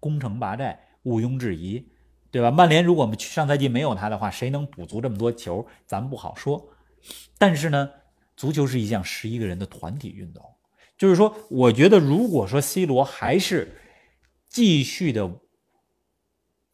[0.01, 1.87] 攻城拔寨，毋庸置疑，
[2.29, 2.51] 对吧？
[2.51, 6.73] 曼联如果我们上赛季没有他的话，谁能补足这么多球，咱不好说。
[7.37, 7.89] 但是呢，
[8.35, 10.43] 足球是一项十一个人的团体运动，
[10.97, 13.77] 就是说，我觉得如果说 C 罗还是
[14.49, 15.39] 继续的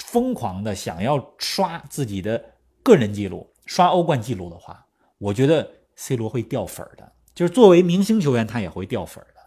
[0.07, 9.41] 疯狂的想要刷自己的个人记录、刷欧冠记录的话，我觉得 C 罗会掉粉的，就是作为明星球员，他也会掉粉的，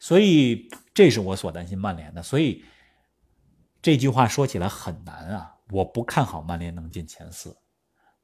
[0.00, 2.20] 所以这是我所担心曼联的。
[2.20, 2.64] 所以
[3.80, 7.56] 这句话说起来很难啊，我不看好曼联能进前四。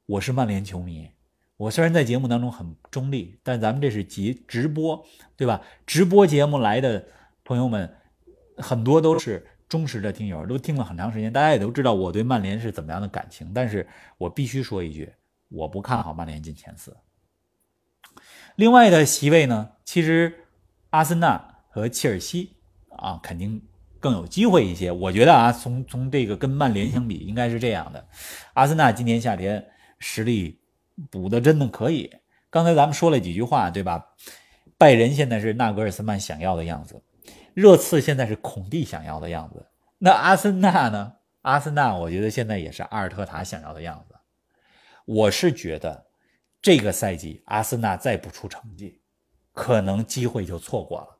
[0.07, 1.09] 我是曼联球迷，
[1.57, 5.63] 我虽然在节目当中很中立，但咱们这是直直播，对吧？
[5.87, 7.07] 直播节目来的
[7.45, 7.95] 朋友们
[8.57, 13.53] 很多都是忠实的听友，都听了很长时间，大家也都知道我对曼联是怎么样的感情。
[13.55, 15.13] 但是我必须说一句。
[15.51, 16.95] 我不看好曼联进前四。
[18.57, 20.45] 另外的席位呢，其实
[20.91, 22.53] 阿森纳和切尔西
[22.91, 23.63] 啊，肯定
[23.99, 24.93] 更有机会一些。
[24.93, 28.07] 我觉得啊，从从这个跟曼联相比，应该是这样的：
[28.53, 29.67] 阿森纳今年夏天
[29.99, 30.61] 实力
[31.11, 32.11] 补的真的可以。
[32.51, 34.05] 刚才咱们说了几句话，对吧？
[34.77, 37.03] 拜仁现在是纳格尔斯曼想要的样子，
[37.59, 39.67] 热刺现在是孔蒂想要的样子。
[39.99, 41.15] 那阿森纳呢？
[41.43, 44.15] 阿森纳我觉得现在也是阿尔特塔想要的样子。
[45.05, 46.07] 我是觉得，
[46.63, 49.01] 这个赛季阿森纳再不出成绩，
[49.53, 51.19] 可能机会就错过了。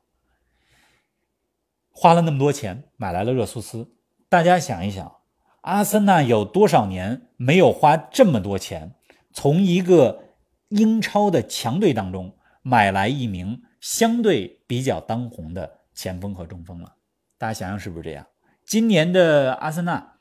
[1.89, 3.91] 花了那么多钱买来了热苏斯，
[4.29, 5.17] 大家想一想，
[5.59, 8.95] 阿森纳有多少年没有花这么多钱，
[9.33, 10.23] 从一个
[10.69, 16.95] 英超的强队当中买来一名相对比较当红的前锋和中锋了。
[17.37, 18.25] 大家想想是不是这样？
[18.65, 20.19] 今年的阿森纳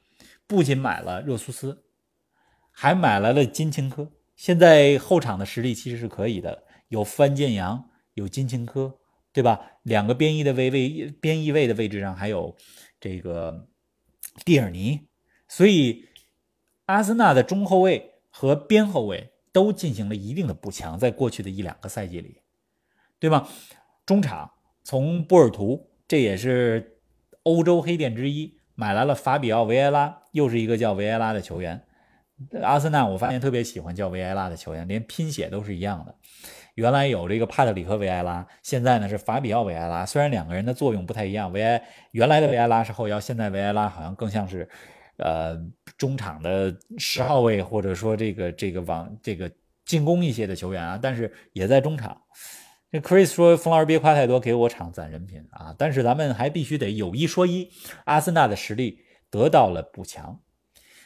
[0.48, 1.84] 不仅买了热苏斯，
[2.72, 4.10] 还买来了金琴科。
[4.34, 8.98] 现在后场的实力其实是可以的，有范建阳，有金琴科，
[9.32, 9.78] 对吧？
[9.84, 12.56] 两个边翼的位位边翼位的位置上还有
[12.98, 13.68] 这个
[14.44, 15.06] 蒂尔尼，
[15.46, 16.08] 所以
[16.86, 22.42] 阿森纳的中后卫和边后卫都进行了一定的补强，在过去的一两个赛季里，
[23.20, 23.48] 对吧？
[24.04, 24.54] 中场
[24.88, 26.94] 从波尔图，这也是。
[27.42, 31.82] 欧洲黑店之一买来了法比奥维埃拉，又是一个叫维埃拉的球员。
[32.62, 36.14] 阿森纳我发现特别喜欢叫维埃拉的球员，连拼写都是一样的。
[36.74, 40.04] 原来有这个帕特里克维埃拉，现在呢是法比奥维埃拉。
[40.04, 44.68] 虽然两个人的作用不太一样，维埃原来的维埃拉是后腰，现在维埃拉好像更像是
[45.16, 45.56] 呃
[45.96, 49.50] 中场的十号位，或者说这个这个往这个
[49.86, 52.20] 进攻一些的球员啊，但是也在中场。
[52.90, 55.74] 这 Chris 说：“冯老师别夸太多，给我场攒人品啊！
[55.76, 57.70] 但是咱们还必须得有一说一，
[58.04, 60.40] 阿森纳的实力得到了补强。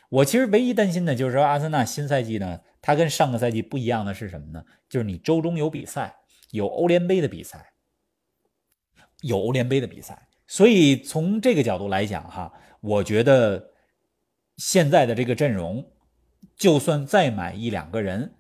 [0.09, 4.65] 我其实唯一担心的就是说，阿森纳新赛季呢，它跟上个赛季不一样的是什么呢？
[4.89, 6.15] 就是你周中有比赛，
[6.53, 7.73] 有欧联杯的比赛，
[9.23, 10.29] 有欧联杯的比赛。
[10.47, 13.73] 所以从这个角度来讲，哈，我觉得
[14.57, 15.91] 现在的这个阵容，
[16.57, 18.37] 就算再买一两个人，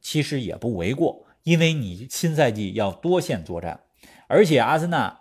[0.00, 3.80] 其实也不为过。”因为你新赛季要多线作战，
[4.26, 5.18] 而且阿森纳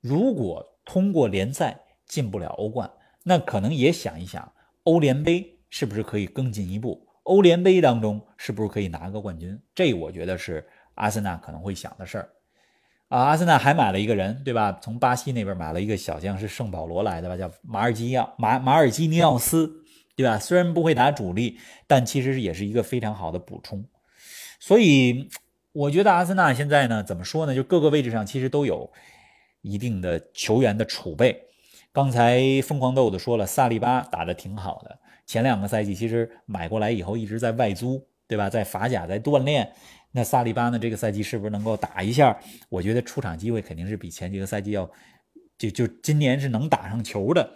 [0.00, 2.90] 如果通过联赛进不了欧冠，
[3.22, 7.06] 那可能也想一想欧联杯是不是可以更进一步？
[7.22, 9.56] 欧联杯当中是不是可以拿个冠军？
[9.72, 10.66] 这我觉得是
[10.96, 12.28] 阿森纳可能会想的事儿
[13.06, 13.20] 啊。
[13.20, 14.76] 阿森纳还买了一个人，对吧？
[14.82, 17.36] 从巴西那边买了一个小将，是圣保罗来的吧？
[17.36, 19.84] 叫马尔基亚马马尔基尼奥斯，
[20.16, 20.40] 对吧？
[20.40, 23.84] 虽然不会打主力，但其实也是一个非常好的补充。
[24.58, 25.28] 所以
[25.72, 27.54] 我觉得阿森纳现在呢，怎么说呢？
[27.54, 28.90] 就各个位置上其实都有
[29.62, 31.42] 一定的球员的储备。
[31.92, 34.98] 刚才疯狂豆子说了，萨利巴打得挺好的。
[35.26, 38.50] 前两个赛季其实买过来以后一直在外租，对吧？
[38.50, 39.72] 在法甲在锻炼。
[40.12, 42.38] 那萨利巴呢，这个赛季是不是能够打一下？
[42.68, 44.90] 我觉得出场机会肯定是比前几个赛季要，
[45.58, 47.50] 就就今年是能打上球的。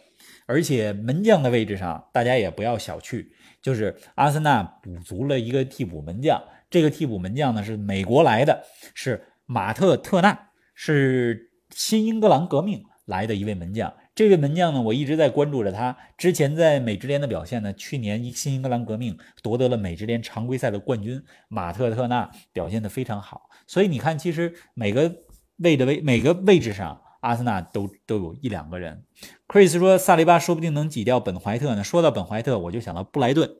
[0.47, 3.27] 而且门将的位置上，大家也不要小觑，
[3.63, 6.43] 就是阿森纳补足了一个替补门将。
[6.71, 8.65] 这个替补门将呢是美国来的，
[8.95, 13.93] 是马特特纳，是新英格兰革命来的一位门将。
[14.15, 15.97] 这位门将呢，我一直在关注着他。
[16.19, 23.49] 之前在美职联的表现呢，去年新英格兰革命夺得了美职联常规赛的冠军，马特特纳表现的非常好。
[23.67, 25.11] 所以你看，其实每个
[25.57, 29.05] 位的位每个位置上，阿森纳都都有一两个人。
[29.49, 31.83] Chris 说，萨利巴说不定能挤掉本怀特呢。
[31.83, 33.51] 说到本怀特，我就想到布莱顿，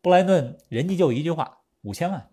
[0.00, 1.58] 布莱顿人家就一句话。
[1.82, 2.30] 五千万，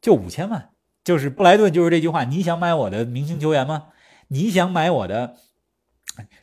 [0.00, 0.70] 就五千万，
[1.04, 2.24] 就是布莱顿，就是这句话。
[2.24, 3.88] 你想买我的明星球员吗？
[4.28, 5.36] 你想买我的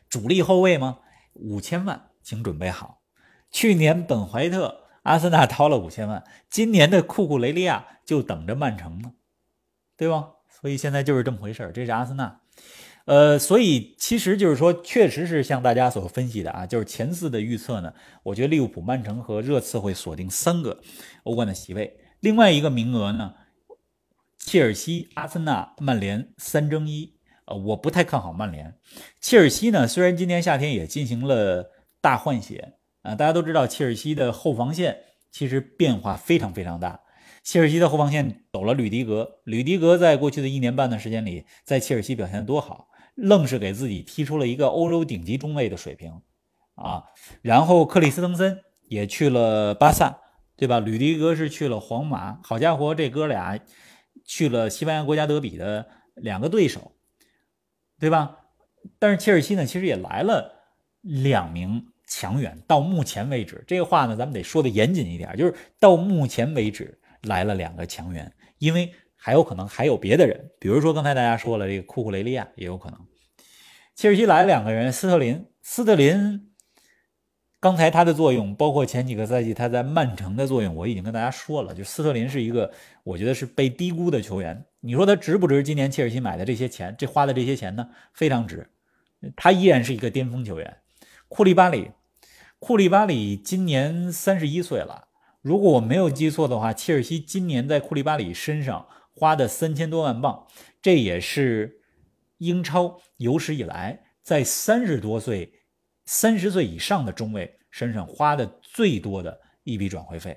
[0.08, 0.98] 主力后卫吗？
[1.34, 3.02] 五千万，请准备好。
[3.50, 9.12] 去年本怀特，阿森纳掏了五千万，今年的库库雷利亚就等着曼城呢，
[9.96, 10.30] 对吧？
[10.48, 12.40] 所以现在就是这么回事这是阿森纳。
[13.04, 17.94] 呃，所以其实就是说，确实是像大家所分析的啊，就是前四的预测呢，
[18.24, 20.80] 我觉得利物浦、曼城和热刺会锁定三个
[21.22, 22.00] 欧冠的席位。
[22.20, 23.34] 另外一个名额呢，
[24.38, 27.14] 切尔西、阿森纳、曼联三争一。
[27.46, 28.74] 呃，我不太看好曼联。
[29.20, 34.98] 切尔西呢，虽然今年夏天也进行了大换血啊，大家都知道切尔西的后防线
[35.30, 37.00] 其实变化非常非常大。
[37.44, 46.20] 切尔西的后防线走了吕迪格，吕迪格在过去的一年半的时间里，在切尔西表现多好，愣是给自己踢出了一个欧洲顶级中卫的水平
[46.74, 47.04] 啊。
[47.42, 48.58] 然后克里斯滕森
[48.88, 50.18] 也去了巴萨。
[50.56, 50.80] 对吧？
[50.80, 53.60] 吕迪格是去了皇马，好家伙，这哥俩
[54.24, 56.92] 去了西班牙国家德比的两个对手，
[58.00, 58.38] 对吧？
[58.98, 60.50] 但是切尔西呢，其实也来了
[61.02, 62.58] 两名强援。
[62.66, 72.98] 到目前为止，这个话呢，咱们得说的严谨一点，就是到目前为止来了两个强援，因为还有可能还有别的人，比如说刚才大家说了这个库库雷利亚也有可能。
[73.94, 76.45] 切尔西来了两个人，斯特林，斯特林。
[77.66, 81.74] 刚才他的作用，包括前几个赛季他在曼城的作用，我已经跟大家说了。
[81.74, 82.70] 就斯特林是一个，
[83.02, 84.64] 我觉得是被低估的球员。
[84.78, 86.94] 你说他值不值今年切尔西买的这些钱？
[86.96, 87.88] 这花的这些钱呢？
[88.12, 88.70] 非常值。
[89.34, 90.76] 他依然是一个巅峰球员。
[91.26, 91.90] 库利巴里，
[92.60, 95.08] 库利巴里今年三十一岁了。
[95.42, 100.46] 如果我没有记错的话，切尔西今年在库利巴里身上花的三千多万镑，
[100.80, 101.80] 这也是
[102.38, 105.54] 英超有史以来在三十多岁。
[106.08, 110.34] 三十岁以上的中卫身上花的最多的一笔转会费。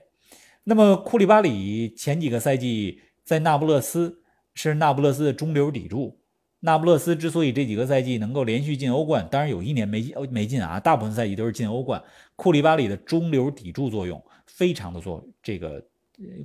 [0.65, 4.21] 那么库利巴里前几个赛季在那不勒斯
[4.53, 6.19] 是那不勒斯的中流砥柱
[6.59, 12.03] 那不勒斯之所以这几个赛季能够连续进欧冠，当然有一年没进没进啊，大部分赛季都是进欧冠。
[12.35, 15.81] 库利巴里的中流砥柱作用非常的做这个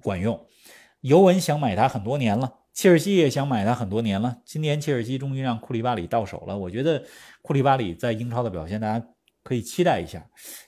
[0.00, 0.40] 管用。
[1.00, 4.36] 尤文想买他很多年了，切尔西也想买他很多年了。
[4.44, 7.04] 今年切尔西终于让库利巴里到手了，我觉得
[7.42, 9.04] 库利巴里在英超的表现大家
[9.42, 10.24] 可以期待一下。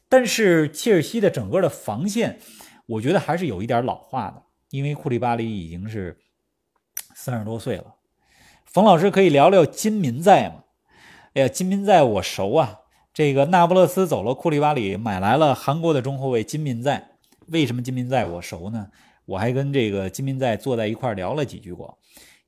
[0.09, 2.39] 但是切尔西的整个的防线，
[2.87, 6.17] 我觉得还是有一点老化的，因为库利巴里已经是
[7.15, 7.97] 三十多岁了。
[8.65, 10.65] 冯老师可以聊聊金民在吗？
[11.35, 12.81] 哎呀，金民在我熟啊。
[13.13, 17.13] 这个那不勒斯走了库利巴里，买来了韩国的中后卫金民在。
[17.49, 18.89] 为什么金民在我熟呢？
[19.25, 21.99] 我还跟这个金民在坐在一块聊了几句过。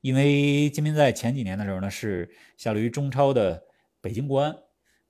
[0.01, 3.63] 因为金民在前几年的时候呢，是效力于中超的
[3.99, 4.55] 北京国安。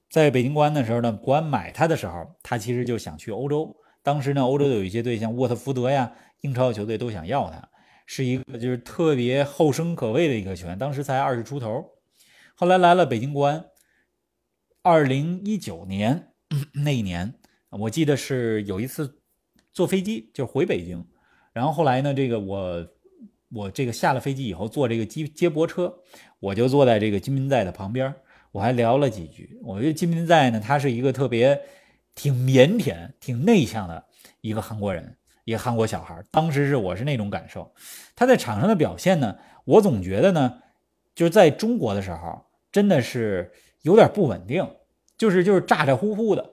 [0.10, 3.76] 在北京国安的时候呢，国安买他的时候，他其实就想去欧洲。
[4.02, 7.70] 当时呢，欧洲有一些队，像沃特福德呀、英超的球队都想要他。
[8.06, 11.86] 是一个就是特别后生可畏的一个球员，当时才二十出头，
[12.56, 13.66] 后来来了北京国安。
[14.82, 16.32] 二零一九年
[16.74, 17.36] 那一年，
[17.70, 19.22] 我记得是有一次
[19.72, 21.06] 坐飞机就回北京，
[21.54, 22.88] 然后后来呢，这个我
[23.52, 25.94] 我这个下了飞机以后坐这个接接驳车，
[26.40, 28.12] 我就坐在这个金民在的旁边，
[28.52, 29.60] 我还聊了几句。
[29.64, 31.62] 我觉得金民在呢，他是一个特别
[32.16, 34.06] 挺腼腆、挺内向的
[34.42, 35.16] 一个韩国人。
[35.46, 37.74] 一个韩国小孩，当时是我是那种感受，
[38.16, 39.36] 他在场上的表现呢，
[39.66, 40.60] 我总觉得呢，
[41.16, 44.70] 就是在中国的时候，真的是有点不稳定，
[45.18, 46.52] 就是就是咋咋呼呼的。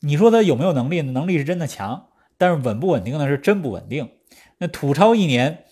[0.00, 1.02] 你说他有没有能力？
[1.02, 3.28] 能力是真的强，但是稳不稳定呢？
[3.28, 4.10] 是真不稳定。
[4.58, 5.66] 那土超一年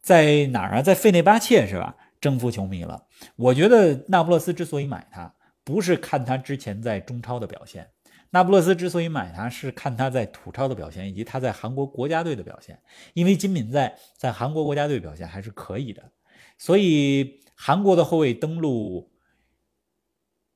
[0.00, 0.82] 在哪儿啊？
[0.82, 1.96] 在费内巴切是吧？
[2.22, 3.04] 征服球迷了。
[3.36, 7.90] 我觉得那不勒斯之所以买他，不是看他之前在中超的表现。
[8.30, 12.80] 那不勒斯之所以买他，是看他在土超的表现，以及他在韩国国家队的表现。
[13.12, 16.10] 因为金敏在在韩国国家队表现还是可以的，
[16.56, 19.12] 所以韩国的后卫登陆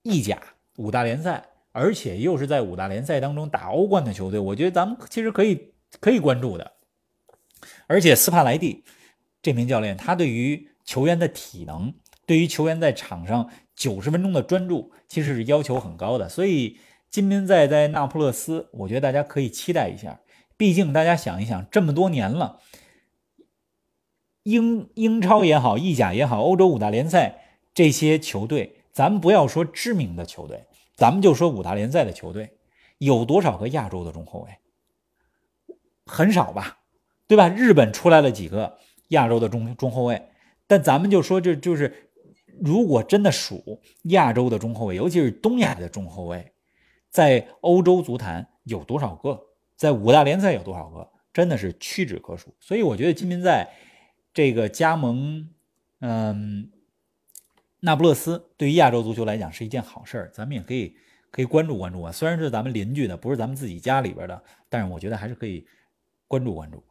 [0.02, 0.40] 意甲
[0.76, 6.72] 五大联赛，而且又是在五大联赛当中打欧冠的球队，我觉得咱们其实可以可以关注的。
[7.88, 8.84] 而且斯帕莱蒂
[9.42, 11.92] 这名教练，他对于球员的体能，
[12.24, 16.78] 对于球员在场上九十分钟的专注，其实是要求很高的，所以。
[17.08, 20.20] 金民在在那不勒斯，我觉得大家可以期待一下。
[20.58, 22.60] 毕竟大家想一想，这么多年了，
[24.42, 32.58] 英英超也好，意甲也好，欧洲五大联赛这些球队，咱们不要说知名的球队，咱们就说五大联赛的球队，
[32.98, 34.58] 有多少个亚洲的中后卫？
[36.04, 36.80] 很少吧，
[37.26, 37.48] 对吧？
[37.48, 38.76] 日本出来了几个
[39.08, 40.28] 亚洲的中中后卫，
[40.66, 42.10] 但咱们就说，这就是
[42.60, 46.52] 如果真的数亚洲的中后卫，尤其是东亚的中后卫。
[47.08, 49.40] 在欧洲足坛有多少个？
[49.74, 51.08] 在五大联赛有多少个？
[51.32, 52.54] 真的是屈指可数。
[52.60, 53.70] 所以我觉得金民在
[54.34, 55.48] 这个加盟，
[56.00, 56.70] 嗯，
[57.80, 60.94] 那不勒斯对于亚洲足球来讲是一件好事儿，咱们也可以
[61.30, 62.12] 可以关注关注啊。
[62.12, 65.66] 虽然是咱们邻居的，不是咱们自己家里边的，但是我觉得还是可以
[66.28, 66.84] 关注关注。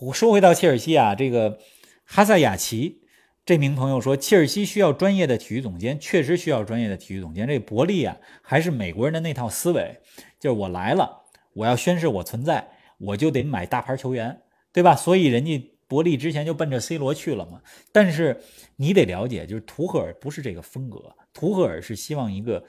[0.00, 1.58] 我说回到切尔西啊，这个
[2.04, 3.03] 哈萨亚奇。
[3.44, 7.46] 这名朋友说，切尔西需要专业的体育总监，确实需要专业的体育总监。
[7.46, 10.00] 这伯利啊，还是美国人的那套思维，
[10.40, 12.66] 就是我来了，我要宣誓我存在，
[12.96, 14.40] 我就得买大牌球员，
[14.72, 14.96] 对吧？
[14.96, 17.60] 所以人家伯利之前就奔着 C 罗去了嘛。
[17.92, 18.40] 但是
[18.76, 22.64] 你得了解，就是图赫尔不是这个风格，图赫尔是希望一个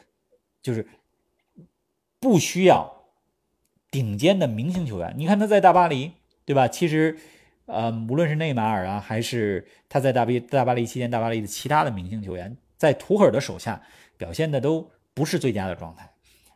[0.61, 0.86] 就是
[2.19, 2.93] 不需要
[3.89, 5.13] 顶尖的明星球员。
[5.17, 6.11] 你看他在大巴黎，
[6.43, 6.67] 对吧？
[6.67, 7.17] 其实。
[7.66, 13.82] 呃，无论是内马尔啊，还是他在大巴大巴黎期间，大巴黎的其他的明星球员，在图赫尔的手下
[14.18, 16.11] 表现的都不是最佳的状态，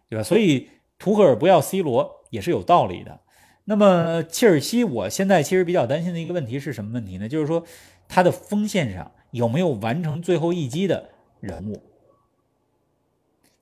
[0.08, 0.24] 对吧？
[0.24, 3.20] 所以图赫尔不要 C 罗也是有道理的。
[3.66, 7.28] 那么切尔西，我现在其实比较担心的一个问题是什么问题呢？
[7.28, 7.64] 就是说
[8.08, 11.82] 他的锋线上有没有完成最后一击的人物？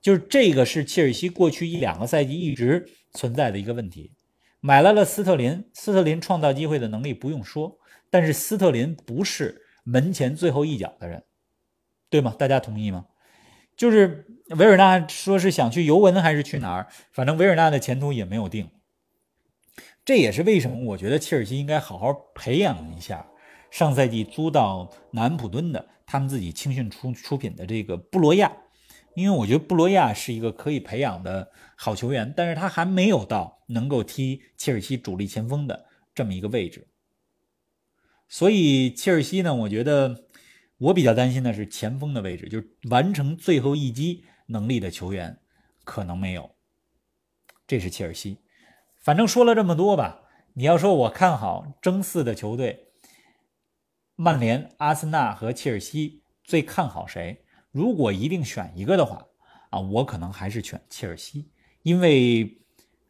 [0.02, 4.12] 就是这个是切尔西过去一两个赛季一直存在的一个问题。
[4.60, 7.78] 买来了斯特林，斯特林创造机会的能力不用说，
[8.10, 11.24] 但是斯特林不是门前最后一脚的人，
[12.10, 12.36] 对吗？
[12.38, 13.06] 大家同意吗？
[13.76, 14.26] 就是
[14.58, 18.70] 维尔纳说是想去尤文还是去哪儿，反正维尔纳的前途也没有定。
[20.04, 23.28] 这也是为什么我觉得切尔西应该好好培养一下
[23.70, 28.52] 上赛季租到南普敦的他们自己青训出出品的这个布罗亚。
[29.18, 36.88] 因为我觉得布罗亚是一个可以培养的好球员，但是他还没有到能够踢切尔西主力前锋的这么一个位置。
[38.30, 40.28] 所以切尔西呢，我觉得
[40.78, 45.40] 我比较担心的是前锋的位置，就是完成最后一击能力的球员
[45.84, 46.52] 可能没有。
[47.66, 48.38] 这是切尔西。
[49.02, 52.90] 反正说了这么多吧，你要说我看好争四的球队，
[54.16, 57.44] 曼联、阿森纳和切尔西最看好谁？
[57.78, 59.24] 如果一定选一个的话，
[59.70, 61.52] 啊，我可能还是选切尔西，
[61.84, 62.60] 因为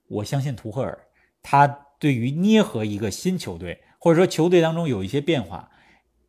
[0.10, 1.08] 我相信图赫尔，
[1.42, 1.66] 他
[1.98, 5.72] 对于捏合一个新球队，或者说球队当中有一些变化，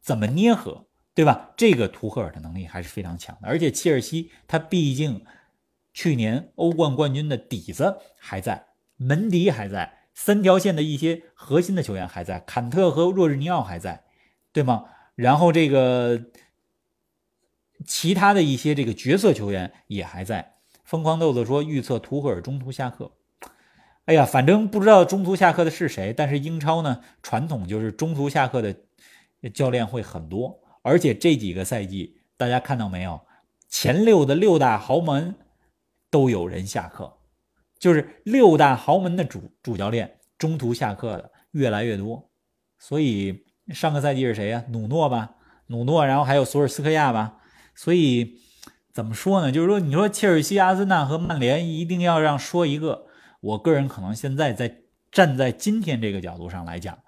[0.01, 1.53] 怎么捏合，对吧？
[1.57, 3.49] 这个图赫尔的能力还是非常强的。
[3.49, 5.25] 而且切尔西他毕竟
[5.93, 8.67] 去年欧冠冠军的底子还在，
[8.99, 14.05] 门迪还在，三条线的一些核心的球员还在，坎特和若日尼奥还在，
[14.53, 14.85] 对吗？
[15.17, 16.23] 然后这个。
[17.87, 20.55] 其他的一些这个角色球员也还在。
[20.85, 23.13] 疯狂豆子说预测图赫尔中途下课。
[24.07, 28.75] 哎呀，反正不知道中途下课的是谁，但是英超呢，传统就是中途下课的
[29.53, 33.21] 教练会很多，而且这几个赛季大家看到没有，
[33.69, 35.35] 前六的六大豪门
[36.09, 37.19] 都有人下课，
[37.79, 42.31] 就是六大豪门的主主教练中途下课的越来越多。
[42.79, 44.65] 所以上个赛季是谁呀？
[44.71, 45.35] 努诺吧，
[45.67, 47.35] 努诺，然后还有索尔斯克亚吧。
[47.79, 48.41] 所以
[48.93, 49.53] 怎么说呢？
[49.53, 53.07] 就是说，你说切尔西、阿森纳和曼联一定要让说一个，
[53.41, 54.81] 我个人可能现在在
[55.13, 56.99] 站在今天这个角度上来讲，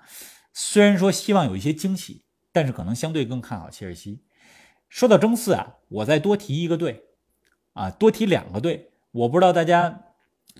[0.52, 4.22] 虽然说希望有一些惊喜，但是可能相对更看好切尔西。
[4.88, 7.02] 说到争四啊，我再多提一个队
[7.72, 10.02] 啊，多提两个队，我不知道大家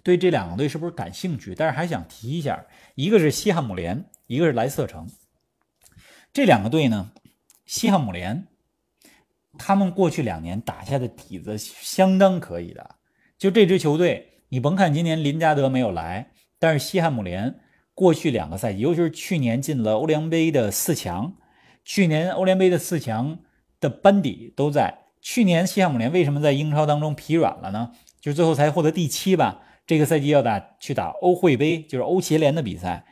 [0.03, 5.09] 对这两个队是不是感兴趣，但是还想提一下，一个是西汉姆联，一个是莱斯特城。
[6.33, 7.13] 这两个队呢，
[7.65, 8.49] 西汉姆联。
[9.63, 12.97] 他们过去两年打下的底子相当可以的，
[13.37, 17.61] 就这支球队，你甭看今年林加德没有来，但是西汉姆联
[17.95, 21.35] 过去两个赛季，尤其是去年进了欧联杯的四强，
[21.85, 23.41] 去年欧联杯的四强
[23.79, 25.01] 的班底都在。
[25.21, 27.93] 去年西汉姆联为什么在英超当中疲软了呢？
[28.19, 29.61] 就最后才获得第七吧。
[29.87, 33.05] 这个赛季要打去打欧会杯，就是欧协联的比赛，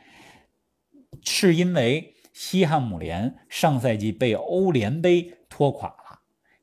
[1.23, 5.95] 是因为西汉姆联上赛季被欧联杯拖垮。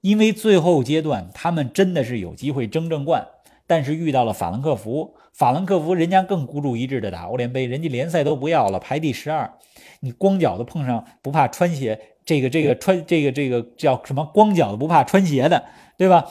[0.06, 3.26] 因为最后阶段他们真的是有机会争正冠，
[3.66, 9.52] 但是遇到了法兰克福，法兰克福人家更孤注一掷的打欧联杯，人家联赛都不要了，排第十二，
[9.98, 14.24] 你光脚的碰上不怕穿鞋，这个这个穿 这个这个叫什么？
[14.32, 15.64] 光脚的不怕穿鞋的，
[15.98, 16.30] 对吧？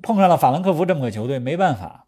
[0.00, 2.06] 碰上了法兰克福这么个球队，没办法。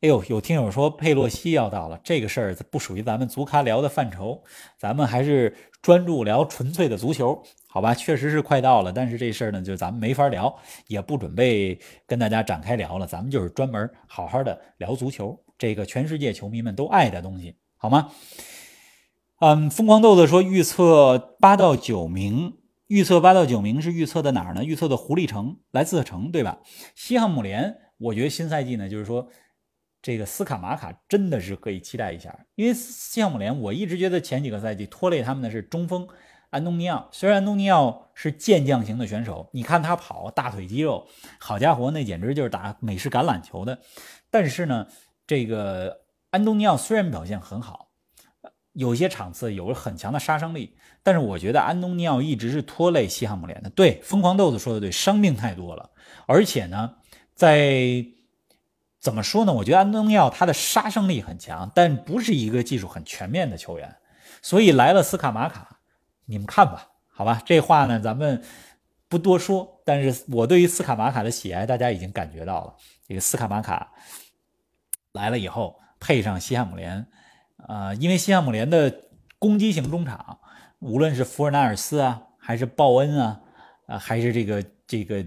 [0.00, 4.44] 哎呦，有听友说佩洛西要到了，这个事儿不属于咱们足咖聊的范畴，
[4.78, 7.42] 咱们还是专注聊纯粹的足球，
[7.72, 7.94] 好吧？
[7.94, 10.52] 确实是快到了，但是这事儿呢，就咱们没法聊，
[10.88, 18.10] 也不准备跟大家展开聊了，咱们就是专门好好的聊足球，这个全世界球迷们都爱的东西，好吗？
[19.38, 22.58] 嗯，疯狂豆子说预测八到九名，
[22.88, 24.64] 预测八到九名是预测的哪儿呢？
[24.64, 26.58] 预测的狐狸城、莱斯特城，对吧？
[26.96, 29.28] 西汉姆联，我觉得新赛季呢，就是说。
[30.02, 36.08] 这个斯卡马卡真的是可以期待一下，因为西汉姆联，我一直觉得前几个赛季拖累他们的是中锋
[36.50, 37.08] 安东尼奥。
[37.12, 41.06] 虽然安东尼奥是健将型的选手，你看他跑大腿肌肉，
[41.38, 43.78] 好家伙，那简直就是打美式橄榄球的。
[44.30, 44.86] 但是呢，
[45.26, 47.88] 这个安东尼奥虽然表现很好，
[48.72, 53.70] 有些场次有了很强的杀伤力，但是我觉得安东尼奥一直是拖累西汉姆联的。
[53.70, 55.90] 对，疯狂豆子说的对，伤病太多了，
[56.26, 56.96] 而且呢，
[57.34, 58.04] 在。
[59.00, 59.52] 怎么说呢？
[59.54, 63.96] 我觉得安东尼奥他的杀伤力很强，但不是一个技术很全面的球员。
[64.42, 65.79] 所以来了斯卡马卡，
[66.30, 68.40] 你们看吧，好吧，这话呢咱们
[69.08, 69.82] 不多说。
[69.84, 72.76] 但是我对于斯卡马卡的喜爱，大家已经感觉到了。
[73.08, 73.92] 这个斯卡马卡
[75.10, 77.04] 来了以后，配上西汉姆联，
[77.66, 79.08] 啊，因为西汉姆联的
[79.40, 80.38] 攻击型中场，
[80.78, 83.40] 无论是福尔纳尔斯啊，还是鲍恩啊，
[83.86, 85.26] 啊，还是这个这个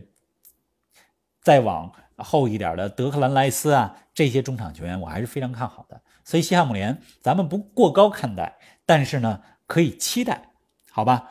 [1.42, 1.92] 再往。
[2.16, 6.00] 后一点的德克兰莱斯啊，这些中场球员我还是非常看好的。
[6.24, 10.53] 所以西汉姆联咱们不过高看待，但是呢可以期待，
[10.96, 11.28] 好吧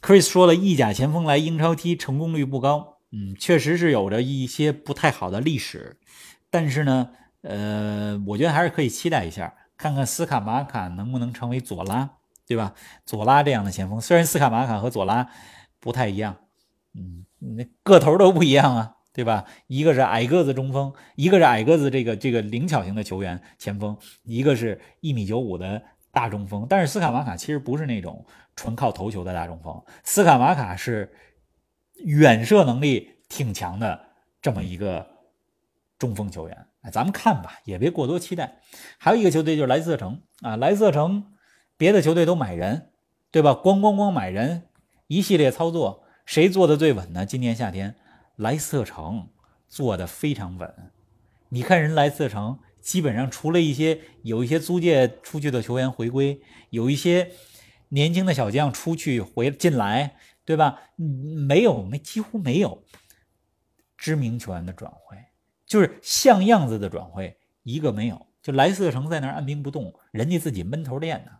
[0.00, 5.98] ？Chris 说了，意甲前锋来英超踢成功率不高，嗯，确实是有着一些不太好的历史。
[6.48, 7.10] 但是呢，
[7.42, 12.08] 呃，我觉得还是可以期待一下，看看斯卡马卡能不能成为左拉，
[12.46, 12.72] 对吧？
[13.04, 15.28] 左拉这样的前锋，虽然斯卡马卡和左拉
[15.78, 16.38] 不太一样，
[16.94, 17.26] 嗯，
[17.56, 18.96] 那个头都不一样啊。
[19.12, 19.44] 对吧？
[19.66, 25.82] 一个是矮个子中锋，一个是矮个子这个这个灵巧型的球员前锋，一个是一米九五的
[26.12, 26.66] 大中锋。
[26.68, 28.24] 但是斯卡马卡其实不是那种
[28.56, 31.12] 纯靠头球的大中锋，斯卡马卡是
[31.96, 34.00] 远射能力挺强的
[34.40, 35.06] 这么一个
[35.98, 36.66] 中锋球员。
[36.82, 38.60] 哎，咱们看吧，也别过多期待。
[38.98, 41.32] 还有一个球队就是莱斯特城啊，莱斯特城
[41.76, 42.90] 别的球队都买人，
[43.30, 43.50] 对吧？
[43.50, 44.68] 咣咣咣买人，
[45.08, 47.26] 一系列操作，谁做的最稳呢？
[47.26, 47.96] 今年夏天。
[48.36, 49.28] 莱斯特城
[49.68, 50.90] 做的非常稳，
[51.50, 57.30] 你看人莱斯特城基本上除了一些有一些租借出去的球员回归，有一些
[57.90, 60.80] 年轻的小将出去回进来，对吧？
[60.96, 62.84] 没有，没几乎没有
[63.96, 65.16] 知名球员的转会，
[65.66, 68.26] 就是像样子的转会一个没有。
[68.42, 71.32] 就莱斯特城在那儿按兵不动，人家自己闷头练呢。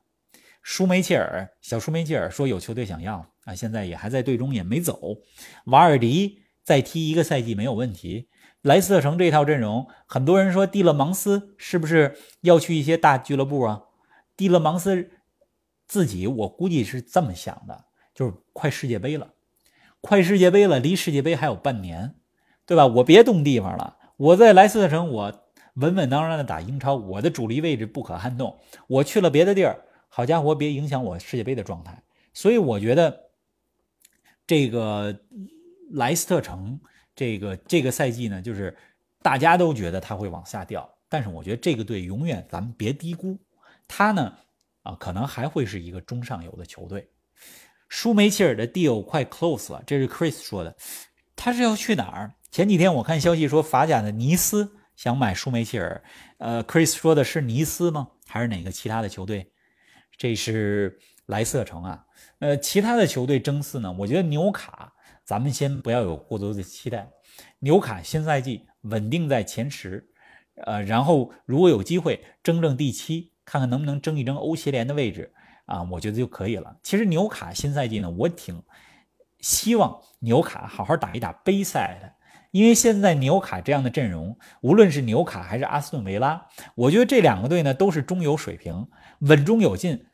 [0.63, 5.17] 舒梅切尔，小舒梅切尔说有球队想要啊，现在也还在队中，也没走。
[5.65, 8.29] 瓦尔迪再踢一个赛季没有问题。
[8.63, 13.85] 莱斯特城这套阵容，很多人说蒂勒芒斯是不是要去一些大俱乐部啊？
[14.37, 15.11] 蒂勒芒斯
[15.87, 19.33] 自己我估计是这么想的，就是快世界杯了，
[20.03, 22.17] 快世界杯了，离世界杯还有半年，
[22.67, 22.87] 对吧？
[22.87, 25.45] 我别动地方了，我在莱斯特城，我
[25.77, 28.59] 稳稳当当的打英超，我的主力位置不可撼动。
[28.89, 32.03] 我去了别的地儿，好家伙，别影响我世界杯的状态。
[32.35, 33.31] 所以我觉得
[34.47, 35.19] 这个
[35.91, 36.79] 莱斯特城。
[37.21, 38.75] 这个这个赛季呢，就是
[39.21, 43.39] 大家都觉得他会往下掉，但是我觉得这个队永远咱们别低估
[43.87, 44.35] 他呢，
[44.85, 47.11] 啊，可能还会是一个中上游的球队。
[47.91, 50.75] 舒梅切尔的 deal 快 close 了，这是 Chris 说的，
[51.37, 52.33] 他是要去哪儿？
[52.51, 56.03] 前几天我看消息说法甲的尼斯想买舒梅切尔，
[56.39, 58.09] 呃，Chris 说的是尼斯吗？
[58.27, 59.53] 还是哪个其他的球队？
[60.17, 62.07] 这是莱瑟城啊，
[62.39, 63.93] 呃，其他的球队争四呢？
[63.99, 64.95] 我觉得纽卡。
[65.25, 67.09] 咱们先不要有过多的期待，
[67.61, 70.09] 纽卡新赛季稳定在前十，
[70.65, 75.33] 呃，然后如果有机会争争第七，看看能不能争一争欧协联的位置
[75.67, 76.77] 啊，我觉得就可以了。
[76.83, 78.63] 其实纽卡新赛季呢，我挺
[79.39, 82.13] 希望纽卡好好打一打杯赛的，
[82.51, 88.89] 因为现在纽卡这样的阵容，无论是纽卡还是阿斯顿维拉，我觉得这两个队呢都是中游水平，
[89.21, 90.07] 稳中有进，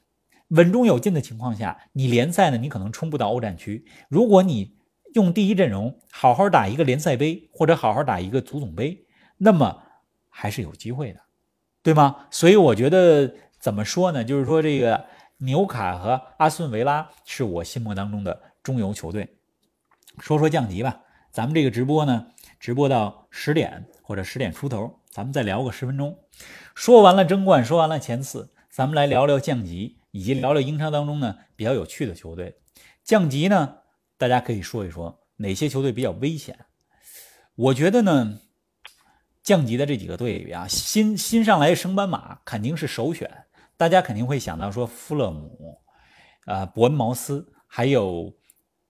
[0.49, 4.76] 稳中有进的情况下，你联赛呢你可能冲不到欧战区，如果你
[5.17, 9.07] 用第一阵容好好打一个联赛杯，或者好好打一个足总杯，
[9.39, 9.83] 那么
[10.29, 11.21] 还是有机会的，
[11.83, 12.27] 对吗？
[12.31, 14.23] 所以我觉得怎么说呢？
[14.23, 15.07] 就是说这个
[15.39, 19.39] 纽卡和阿斯顿维拉是我心目当中的中游球队。
[20.19, 21.01] 说说降级吧，
[21.31, 22.27] 咱们这个直播呢，
[22.61, 26.19] 直播到十点或者十点出头，咱们再聊个十分钟。
[26.75, 32.59] 说完了争冠，说完了前四，咱们来聊聊降级，以及聊聊英超当中呢比较有趣的球队。
[33.03, 33.77] 降级呢？
[34.19, 36.67] 大家可以说一说哪些球队比较危险？
[37.55, 38.41] 我觉得呢，
[39.43, 43.45] 降级的这几个队里啊，新新上来升班马肯定是首选。
[43.77, 45.81] 大家肯定会想到说，富勒姆、
[46.47, 48.35] 啊伯恩茅斯，还有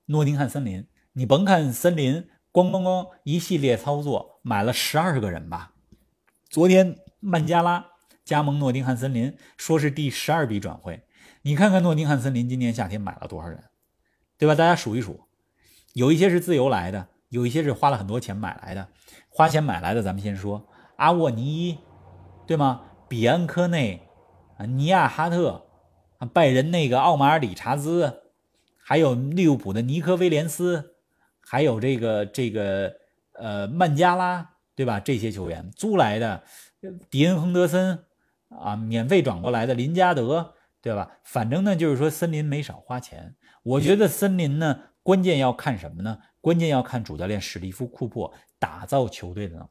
[0.07, 0.87] 诺丁汉森林。
[1.13, 5.73] 你甭看森林咣咣咣一系列操作，买了十二个人吧。
[6.49, 7.85] 昨天曼加拉
[8.25, 11.03] 加盟诺丁汉森林，说是第十二笔转会。
[11.43, 13.65] 你看看诺丁汉森林今年夏天买了多少人？
[14.39, 14.55] 对吧？
[14.55, 15.21] 大家数一数，
[15.95, 18.89] 有一些是自由来的，有一些是花了很多钱买来的。
[19.29, 21.79] 花钱买来的，咱们先说阿沃尼，
[22.47, 22.83] 对吗？
[23.09, 24.09] 比安科内，
[24.59, 25.67] 啊，尼亚哈特，
[26.19, 28.23] 啊，拜仁那个奥马尔理查兹，
[28.83, 30.97] 还有利物浦的尼科威廉斯，
[31.41, 32.97] 还有这个这个
[33.35, 34.99] 呃曼加拉，对吧？
[34.99, 36.43] 这些球员租来的，
[37.11, 38.05] 迪恩亨德森，
[38.49, 40.55] 啊，免费转过来的林加德，
[40.87, 41.11] 对吧？
[41.25, 43.35] 反正呢，就是说森林没少花钱。
[43.65, 46.17] 我觉得森林呢，关键要看什么呢？
[46.41, 49.69] 关键要看主教练史蒂夫·库珀打造球队的能力。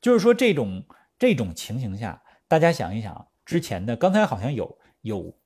[0.00, 0.86] 就是说，这种
[1.18, 5.36] 这种情形下，大家想一想之前的，刚才好像有有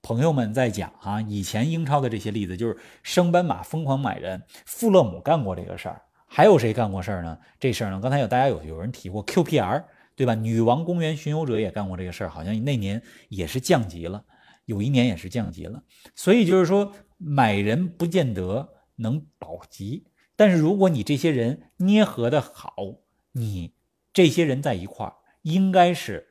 [0.00, 7.38] 朋友们在讲啊，以前英超的这些例子，就是升班马疯狂买人，富勒姆干过这个事儿，还有谁干过事儿呢？
[7.60, 9.84] 这事儿呢，刚才有大家有有人提过 QPR，
[10.16, 10.34] 对吧？
[10.34, 14.24] 女王公园巡游者也干过这个事儿，好像那年也是降级了，
[14.68, 15.82] 有一年也是降级了。
[16.14, 16.94] 所以就是说。
[17.20, 20.06] 买人不见得能保级，
[20.36, 22.76] 但是如果你这些人捏合的好，
[23.32, 23.74] 你
[24.12, 26.28] 这些人在一块儿，应该是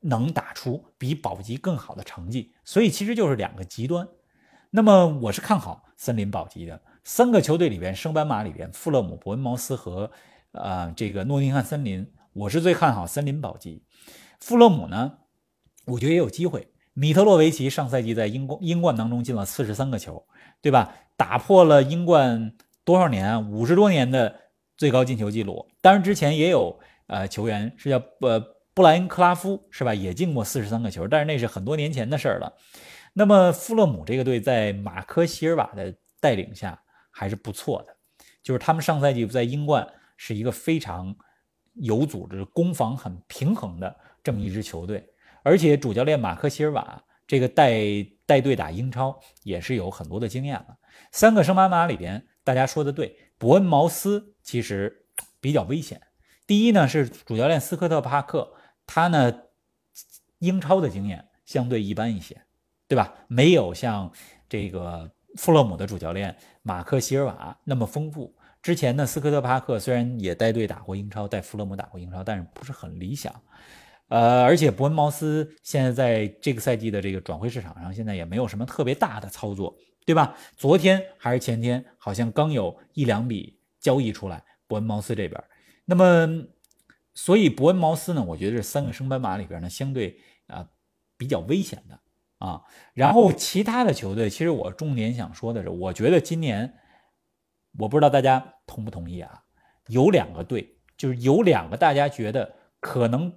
[0.00, 2.54] 能打出比保级更好的成绩。
[2.64, 4.08] 所以其实就是两个极端。
[4.70, 6.80] 那么我是看好森林保级的。
[7.04, 10.10] 三个球队里边，升班马里边，富勒姆、伯恩茅斯和
[10.52, 13.84] 呃这个诺丁汉森林，我是最看好森林保级。
[14.40, 15.18] 富勒姆呢，
[15.84, 16.72] 我觉得也有机会。
[16.98, 20.26] 米特洛维奇上赛季在英冠英冠当中进了四十三个球，
[20.60, 20.92] 对吧？
[21.16, 24.34] 打破了英冠多少年五十多年的
[24.76, 25.70] 最高进球记录。
[25.80, 26.76] 当然之前也有
[27.06, 28.40] 呃球员是叫呃
[28.74, 29.94] 布莱恩克拉夫，是吧？
[29.94, 32.52] 也进过四十三个球，但是那是很多年前的事儿了。
[33.12, 36.82] 那么富勒姆这个队在马科希尔瓦的带领下
[37.12, 37.96] 还是不错的，
[38.42, 39.86] 就是他们上赛季在英冠
[40.16, 41.14] 是一个非常
[41.74, 45.08] 有组织、攻防很平衡的这么一支球队。
[45.48, 47.72] 而且主教练马克希尔瓦这个带
[48.26, 50.76] 带队打英超也是有很多的经验了。
[51.10, 55.06] 三个升班马里边，大家说的对，伯恩茅斯其实
[55.40, 56.02] 比较危险。
[56.46, 58.52] 第一呢是主教练斯科特帕克，
[58.86, 59.32] 他呢
[60.40, 62.42] 英超的经验相对一般一些，
[62.86, 63.14] 对吧？
[63.26, 64.12] 没有像
[64.50, 68.36] 这个富勒姆的主教练马克希尔瓦那么丰富。
[68.60, 73.32] 之前呢，斯科特帕克虽然也带队打过英超，带富勒姆打过英超，但是不是很理想。
[74.08, 80.36] 呃，而且伯恩茅斯现在在这个赛季的这个转会市场上，现在也没有什么特别大的操作，对吧？
[80.56, 85.42] 昨天还是前天，好像刚有一两笔交易出来，伯恩茅斯这边。
[85.84, 86.46] 那么，
[87.14, 90.68] 所以伯恩茅斯呢，我觉得这三个升班马里边呢，相对啊
[91.16, 91.98] 比较危险的
[92.38, 92.62] 啊。
[92.94, 96.74] 然后其他的球队，其实我重点想说的是，我觉得今年。
[97.78, 99.44] 我不知道大家同不同意啊？
[99.86, 103.32] 有两个队，就是有两个大家觉得可能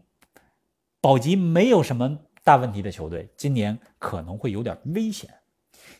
[1.01, 5.39] 保级没有什么大问题的球队，今年可能会有点危险。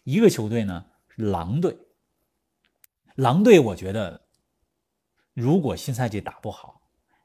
[0.04, 0.86] 一个球队呢
[1.16, 1.76] 狼队，
[3.16, 4.28] 狼队我觉得
[5.34, 6.84] 如果新赛季打不好，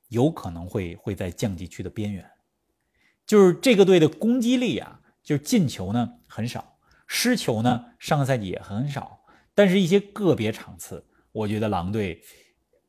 [0.09, 2.29] 有可能会会在降级区的边缘。
[3.27, 9.21] 就是这个队的攻击力啊，就是进球呢很少，失球呢上个赛季也很少。
[9.55, 12.23] 但是，一些个别场次，我觉得狼队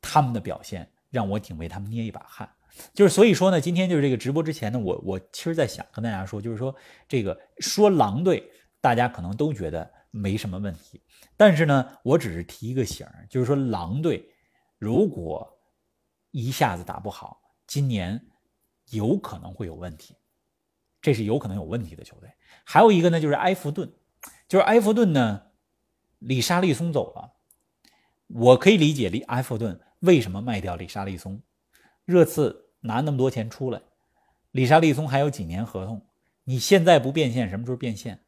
[0.02, 2.50] 他们的表现让我挺为他们捏一把汗。
[2.94, 6.76] 就是所以说呢，今天就是这个直播之前呢，我我其实在想跟大家说，就是说
[7.08, 8.52] 这个说狼队，
[8.82, 11.02] 大家可能都觉得没什么问题。
[11.36, 14.30] 但是呢，我只是提一个醒，就是说狼队
[14.78, 15.60] 如果
[16.32, 18.20] 一下子打不好，今年
[18.92, 20.16] 有可能会有问题。
[21.02, 22.30] 这是有可能有问题的球队。
[22.66, 23.92] 还有一个呢，就是埃弗顿，
[24.48, 25.44] 就是埃弗顿呢。
[26.20, 27.34] 里沙利松走了，
[28.26, 31.44] 我可以理解里埃弗顿为什么卖掉里沙利松。
[32.06, 33.82] 热刺拿那么多钱出来，
[34.52, 36.06] 里沙利松还有几年合同，
[36.44, 38.20] 你现在不变现，什么时候变现？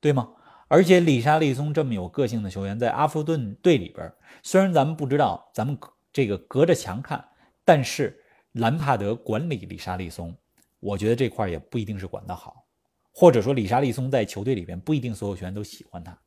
[0.00, 0.30] 对吗？
[0.68, 5.78] 而且里沙利松这么有个性的球员，在阿弗顿队里边，虽然咱们不知道，咱们
[6.12, 7.26] 这个隔着墙看，
[7.64, 8.22] 但是
[8.52, 10.36] 兰帕德管理里沙利松，
[10.78, 12.66] 我觉得这块也不一定是管得好，
[13.12, 16.18] 或者说里沙利松在球队里边不一定所有球员都喜欢他。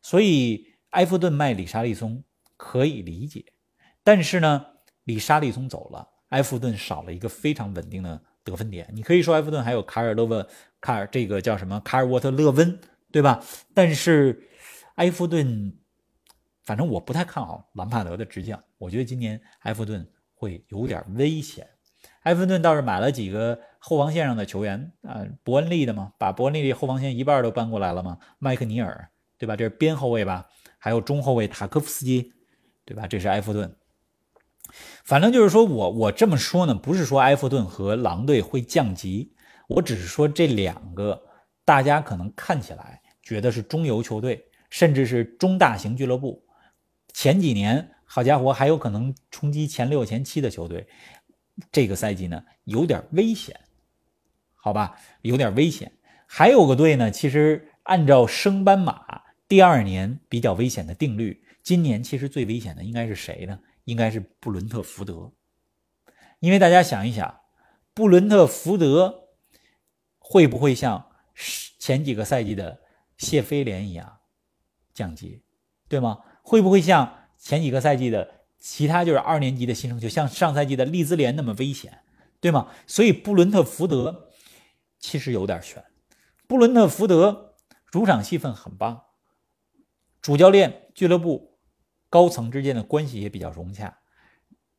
[0.00, 2.24] 所以埃弗顿卖里沙利松
[2.56, 3.44] 可以理解，
[4.02, 4.64] 但是呢，
[5.04, 8.88] 里沙利松走了，埃弗顿少了一个非常稳定的得分点。
[8.92, 10.44] 你可以说埃弗顿还有卡尔勒温，
[10.80, 12.80] 卡尔这个叫什么卡尔沃特勒温，
[13.12, 13.40] 对吧？
[13.72, 14.48] 但是
[14.96, 15.72] 埃弗顿，
[16.64, 20.04] 反正我不太看好兰帕德的执教，我觉得今年埃弗顿
[20.34, 21.66] 会有点危险。
[22.22, 29.10] 埃弗顿倒是买了几个后防线上的球员啊，伯恩利的嘛，把伯恩利的后防线一半都搬过来了嘛，麦克尼尔。
[29.40, 29.56] 对吧？
[29.56, 30.46] 这是边后卫吧？
[30.76, 32.34] 还有中后卫塔科夫斯基，
[32.84, 33.06] 对吧？
[33.06, 33.74] 这是埃弗顿。
[35.04, 39.32] 反正就是说我我这么说呢，不是说埃弗顿和狼队会降级，
[39.68, 41.22] 我只是说这两个
[41.64, 46.44] 大家可能看起来觉得是中游球队，甚至是中大型俱乐部，
[47.12, 50.86] 前几年好家伙还有可能冲击前六前七的球队，
[51.70, 53.58] 这个赛季呢有点危险，
[54.54, 54.96] 好吧？
[55.22, 55.92] 有点危险。
[56.26, 59.20] 还有个队呢，其实按照升班马。
[59.48, 63.58] 第二年比较危险的定律，今年其实最危险的应该是谁呢？
[63.90, 65.32] 应该是布伦特福德，
[66.38, 67.40] 因为大家想一想，
[67.92, 69.30] 布伦特福德
[70.20, 71.10] 会不会像
[71.80, 72.80] 前几个赛季的
[73.18, 74.20] 谢菲联一样
[74.94, 75.42] 降级，
[75.88, 76.20] 对吗？
[76.42, 82.02] 会不会像前几个赛季的其他就是二年级的新生球，像上赛季的利兹联那么危险，
[82.40, 82.70] 对吗？
[82.86, 84.30] 所以布伦特福德
[85.00, 85.84] 其实有点悬。
[86.46, 87.56] 布伦特福德
[87.90, 89.06] 主场戏份很棒。
[90.22, 91.49] 主教练、俱乐部
[92.10, 93.96] 高层之间的关系也比较融洽。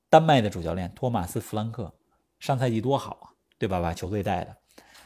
[0.10, 1.98] 丹麦的主教练托马斯·弗兰克
[2.38, 3.26] 上赛季多好啊，
[3.58, 3.80] 对吧？
[3.80, 4.58] 把球队带的。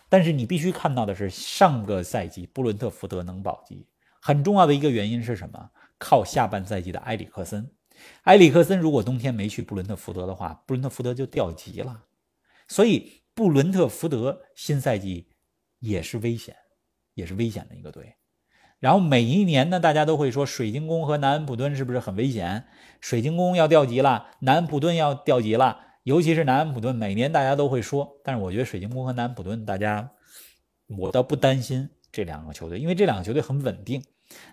[0.09, 3.87] 但是你必须看到的是，上个赛季布伦特福德能保级，
[4.19, 5.69] 很重要的一个原因是什么？
[5.97, 7.71] 靠下半赛季的埃里克森。
[8.23, 12.03] 埃里克森如果冬天没去布伦特福德的话，布伦特福德就掉级了。
[12.67, 15.29] 所以布伦特福德新赛季
[15.79, 16.55] 也是危险，
[17.13, 18.15] 也是危险的一个队。
[18.79, 22.65] 然后每一年呢，大家都会说水晶宫和南安普敦是不是很危险？
[23.01, 25.79] 水晶宫要掉级了，南安普敦要掉级了。
[26.03, 28.19] 尤其是南安普敦，每年大家都会说。
[28.23, 30.11] 但是我觉得水晶宫和南安普敦，大家
[30.87, 34.03] 我倒不担心这两个球队，因为这两个球队很稳定。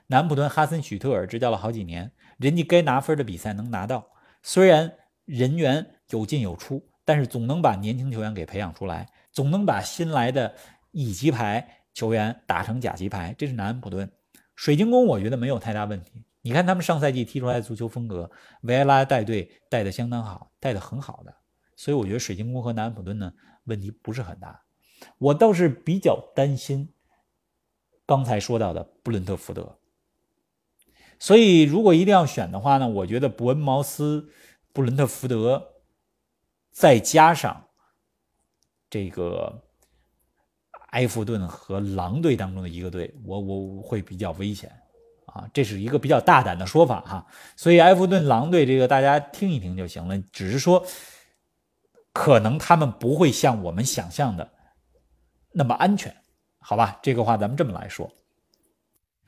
[0.06, 4.06] 南普敦哈森许特尔执教了好几年，人家该拿分的比赛能拿到，
[4.42, 4.92] 虽然
[5.26, 10.54] 人员有进有出，但是总能把年轻球员给培养出来，总能把新来的
[10.92, 11.81] 乙级牌。
[11.94, 14.10] 球员打成甲级牌，这是南安普顿。
[14.54, 16.24] 水晶宫我觉得没有太大问题。
[16.42, 18.30] 你看他们上赛季踢出来的足球风格，
[18.62, 21.34] 维埃拉带队带的相当好，带的很好的。
[21.76, 23.32] 所以我觉得水晶宫和南安普顿呢
[23.64, 24.62] 问题不是很大。
[25.18, 26.92] 我倒是比较担心
[28.06, 29.78] 刚才说到的布伦特福德。
[31.18, 34.30] 所以如果一定要选的话呢，我觉得伯恩茅斯、
[34.72, 35.74] 布伦特福德，
[36.70, 37.68] 再加上
[38.88, 39.64] 这个。
[40.92, 44.70] 埃弗顿和狼队当中的一个队，我我会比较危险，
[45.26, 47.26] 啊，这是一个比较大胆的说法哈。
[47.56, 50.86] 所以埃弗顿狼队这个大家听一听就行了，只是说
[52.12, 54.50] 可能他们不会像我们想象的
[55.52, 56.14] 那么安全，
[56.58, 56.98] 好吧？
[57.02, 58.10] 这个话咱们这么来说。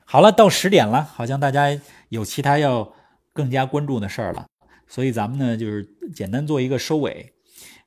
[0.05, 2.93] 好了，到十点了，好像大家有其他要
[3.33, 4.45] 更加关注的事儿了，
[4.87, 7.33] 所以咱们呢就是简单做一个收尾。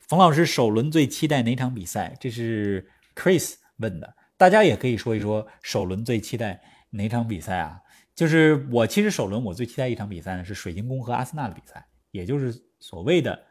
[0.01, 2.17] 冯老师首轮最期待哪场比赛？
[2.19, 7.83] 这是 Chris 问的，大家也可以说一说首轮最期待哪场比赛啊？
[8.15, 13.45] 就是我其实首轮我最期待一场比赛呢是水晶宫和阿森纳的比赛，也就是所谓的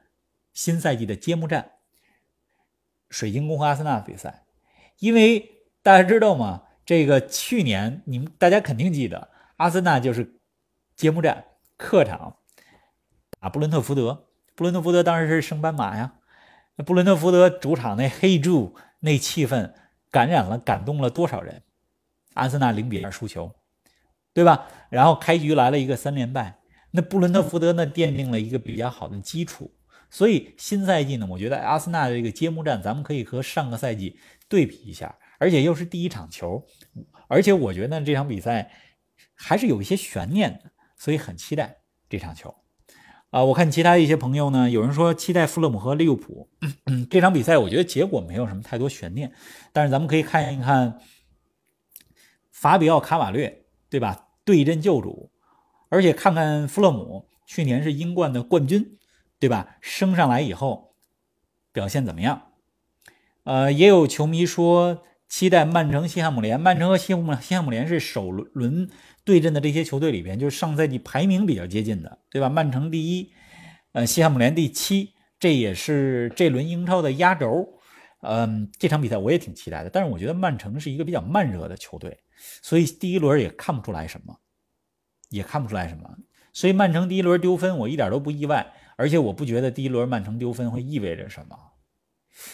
[0.53, 1.71] 新赛季的揭幕战，
[3.09, 4.43] 水晶宫和阿森纳比赛，
[4.99, 6.63] 因为大家知道吗？
[6.85, 10.39] 这个去年你们大家肯定记得，阿森纳就是
[10.95, 11.45] 揭幕战
[11.77, 12.37] 客场
[13.39, 16.15] 打布伦特福德，布伦特福德当时是升班马呀。
[16.85, 19.73] 布伦特福德主场那黑柱那气氛
[20.17, 21.61] 感染了，感动了多少人？
[22.33, 23.53] 阿森纳零比二输球，
[24.33, 24.67] 对吧？
[24.89, 26.57] 然后开局来了一个三连败，
[26.89, 29.71] 那布伦特福德呢奠定了一个比较好的基础。
[30.09, 34.17] 所以新赛季呢，我觉得阿森纳的这个揭幕战，咱们可以和上个赛季
[34.49, 35.15] 对比一下。
[35.37, 36.65] 而且又是第一场球，
[37.27, 38.71] 而且我觉得这场比赛
[39.35, 41.77] 还是有一些悬念的，所以很期待
[42.09, 42.55] 这场球。
[43.37, 46.49] 啊，我看其他一些朋友呢，有人说期待富勒姆和利物浦
[47.07, 49.31] 这场比赛，我觉得结果没有什么太多悬念，
[49.71, 50.99] 但是咱们可以看一看
[52.51, 54.29] 法比奥卡瓦略，对吧？
[54.43, 55.29] 对阵旧主，
[55.89, 58.97] 而且看看富勒姆去年是英冠的冠军，
[59.37, 59.77] 对吧？
[59.81, 60.95] 升上来以后
[61.71, 62.41] 表现怎么样？
[63.43, 65.03] 呃，也有球迷说。
[65.27, 66.59] 期待曼城、西汉姆联。
[66.59, 68.89] 曼城和西汉姆西汉姆联是首轮
[69.23, 72.49] 对阵的这些球队里边，就是上赛季排名比较接近的，对吧？
[72.49, 73.31] 曼城第一，
[73.91, 77.67] 呃，西汉姆联第七，这也是这轮英超的压轴。
[78.21, 82.17] 嗯，这场比赛我也挺期待的，但是我觉得曼城是一个比较慢热的球队，
[82.63, 84.39] 所以第一轮也看不出来什么，
[85.29, 86.09] 也看不出来什么。
[86.51, 91.55] 所以曼城第一轮丢分，我一点都不意外，而且我不觉得第一轮曼城丢分会意味着什么。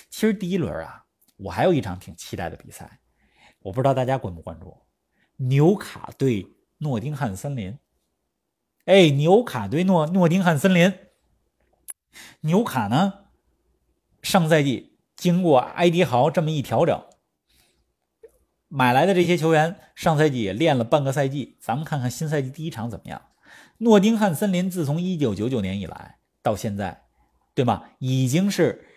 [0.10, 1.03] 其实第一轮啊。
[1.38, 3.00] 我还有一场挺期待的比赛，
[3.60, 4.78] 我不知道大家关不关注，
[5.38, 7.78] 纽卡对诺丁汉森林。
[8.86, 10.94] 哎，纽卡对诺诺丁汉森林。
[12.42, 13.26] 纽卡呢，
[14.22, 17.04] 上赛季经过埃迪豪这么一调整，
[18.68, 23.22] 买来的这些球员上赛季也练了半个赛季，咱们看看新赛季第一场怎么样。
[23.80, 27.04] 诺丁汉森林自从一九九九年以来到现在，
[27.56, 27.90] 对吗？
[28.00, 28.88] 已经是。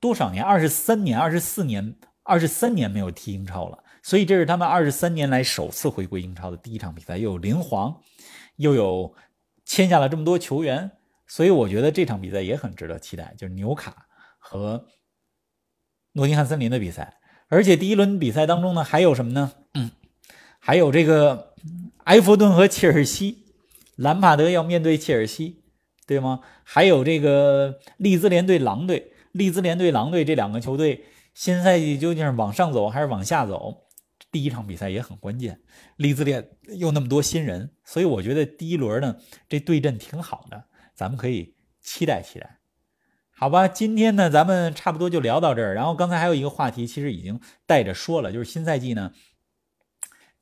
[0.00, 0.42] 多少年？
[0.42, 8.00] 二十三年、二十四年、二十三年没有踢英超了，所以这是他们二十三年来首次回归英超的第一场比赛，又有林皇，
[8.56, 9.14] 又有
[9.66, 10.90] 签下了这么多球员，
[11.26, 14.06] 所以我觉得这场比赛也很值得期待，就是纽卡
[14.38, 14.86] 和
[16.12, 17.18] 诺丁汉森林的比赛。
[17.48, 19.52] 而且第一轮比赛当中呢，还有什么呢？
[19.74, 19.90] 嗯，
[20.58, 21.54] 还有这个
[22.04, 23.44] 埃弗顿和切尔西，
[23.96, 25.62] 兰帕德要面对切尔西，
[26.06, 26.40] 对吗？
[26.64, 29.12] 还有这个利兹联队狼队。
[29.32, 31.04] 利兹联对狼队这两个球队，
[31.34, 33.86] 新赛季究竟是往上走还是往下走？
[34.30, 35.60] 第一场比赛也很关键。
[35.96, 39.16] 利兹联又那么多新人，所以我觉得第一轮呢，
[39.48, 42.58] 这对阵挺好的，咱们可以期待期待。
[43.30, 45.74] 好吧，今天呢，咱们差不多就聊到这儿。
[45.74, 49.12] 然后刚才还有一个话题，其实已经带着说了，就是新赛季呢，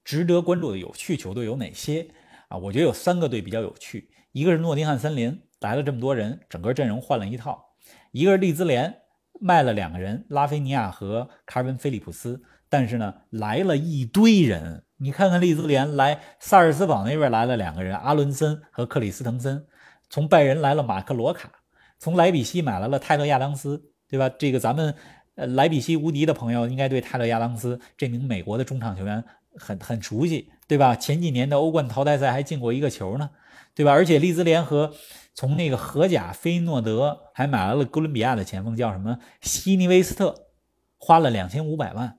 [0.04, 2.08] 值得关注的有趣球队有哪些
[2.48, 2.58] 啊？
[2.58, 7.67] 我觉得有三个队比较有趣，一个是诺丁汉森林，来了这么多人，整个阵容换了一套。
[8.12, 9.02] 一个是利兹联
[9.40, 14.84] 卖了两个人，拉菲尼亚和卡尔文·菲利普斯，但是呢来了一堆人。
[15.00, 19.64] 你看看利兹联来萨尔斯堡那边来了两个人，阿伦森和克里斯滕森。
[20.10, 21.52] 从拜仁来了马克罗卡，
[21.98, 24.28] 从莱比锡买来了泰勒亚当斯，对吧？
[24.28, 24.94] 这个咱们
[25.36, 29.22] 呃莱比锡无敌的朋友应该对泰勒亚当斯这名美国的中场球员
[29.54, 30.96] 很很熟悉，对吧？
[30.96, 33.30] 前几年的欧冠淘汰赛还进过一个球呢，
[33.74, 33.92] 对吧？
[33.92, 34.92] 而且利兹联和
[35.38, 40.48] 从那个荷甲菲诺德还买来了哥伦比亚的前锋，叫什么西尼维斯特，
[40.96, 42.18] 花了两千五百万，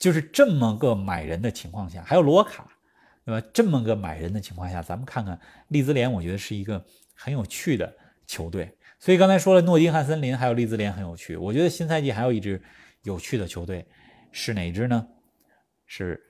[0.00, 2.66] 就是这么个买人的情况下，还有罗卡，
[3.24, 3.46] 对吧？
[3.54, 5.38] 这么个买人的情况下，咱们看看
[5.68, 6.84] 利兹联，我觉得是一个
[7.14, 7.94] 很有趣的
[8.26, 8.76] 球队。
[8.98, 11.36] 所以刚才说了，诺丁汉森林还有利兹联很有趣。
[11.36, 12.60] 我觉得新赛季还有一支
[13.04, 13.86] 有趣的球队
[14.32, 15.06] 是哪支呢？
[15.86, 16.20] 是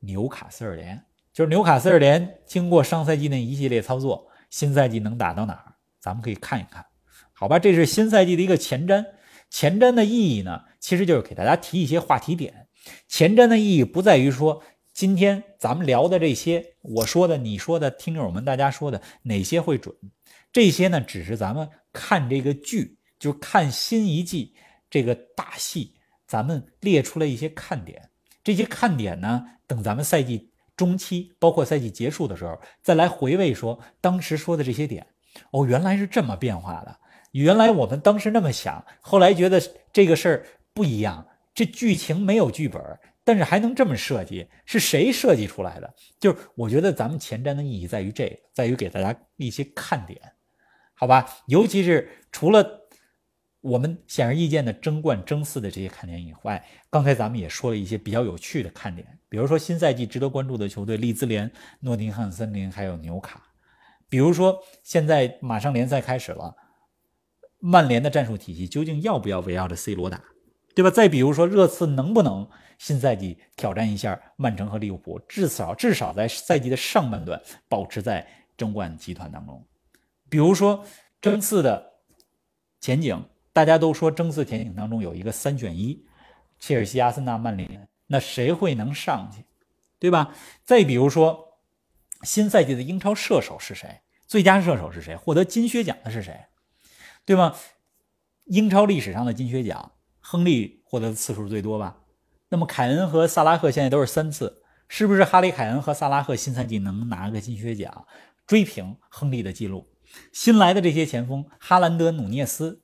[0.00, 1.02] 纽卡斯尔联，
[1.32, 4.28] 就是纽卡斯尔联经过上赛季那一系列操作。
[4.52, 5.74] 新赛季能打到哪儿？
[5.98, 6.84] 咱们可以看一看，
[7.32, 7.58] 好吧？
[7.58, 9.04] 这是新赛季的一个前瞻。
[9.48, 12.68] 前瞻的意义呢，其实就是给大家提一些话题点。
[13.08, 19.96] 前瞻的意义不在于说今天咱们聊的这些，我说的、你说的、听友们大家说的哪些会准，
[20.52, 24.54] 这些呢，只是咱们看这个剧，就看新一季
[24.90, 25.94] 这个大戏，
[26.26, 28.10] 咱们列出了一些看点。
[28.44, 30.51] 这些看点呢，等咱们赛季。
[30.82, 35.06] 中期，包括赛季结束的时候，再来回味说当时说的这些点，
[35.52, 36.98] 哦，原来是这么变化的，
[37.30, 39.62] 原来我们当时那么想，后来觉得
[39.92, 41.24] 这个事儿不一样，
[41.54, 42.82] 这剧情没有剧本，
[43.22, 45.94] 但是还能这么设计，是谁设计出来的？
[46.18, 50.20] 就是我觉得咱们前瞻的意义在于这个，在于给大家一些看点，
[50.94, 51.24] 好吧？
[51.46, 52.81] 尤其是除了。
[53.62, 61.48] 我们显而易见的争冠、争四的这些看点以外，刚才咱们也说了一些比较有趣的看点，比如说新赛季值得关注的球队利兹联、
[61.78, 63.40] 诺丁汉森林还有纽卡，
[64.08, 66.56] 比如说现在马上联赛开始了，
[67.60, 70.20] 曼联的战术体系究竟要不要围绕着 C 罗打，
[70.74, 70.90] 对吧？
[70.90, 72.48] 再比如说热刺能不能
[72.78, 79.64] 新赛季挑战一下曼城和利物浦，至少至少在赛季的上半段保持在争冠集团当中，
[80.28, 80.84] 比如说
[81.20, 81.92] 争四的
[82.80, 83.24] 前景。
[83.52, 86.04] 大家都说争四前景当中有一个三选一，
[86.58, 89.44] 切尔西、阿森纳、曼联，那谁会能上去，
[89.98, 90.34] 对吧？
[90.64, 91.58] 再比如说，
[92.22, 94.00] 新赛季的英超射手是谁？
[94.26, 95.14] 最佳射手是谁？
[95.14, 96.46] 获得金靴奖的是谁？
[97.24, 97.54] 对吗？
[98.44, 101.98] 英超历史上的金靴奖，亨利获得的次数最多吧？
[102.48, 108.06] 那么凯恩和萨拉赫现在都是三次，是不是哈里凯恩和萨拉赫新赛季能拿个金靴奖，
[108.46, 109.88] 追平亨利的记录？
[110.32, 112.81] 新来的这些前锋，哈兰德、努涅斯。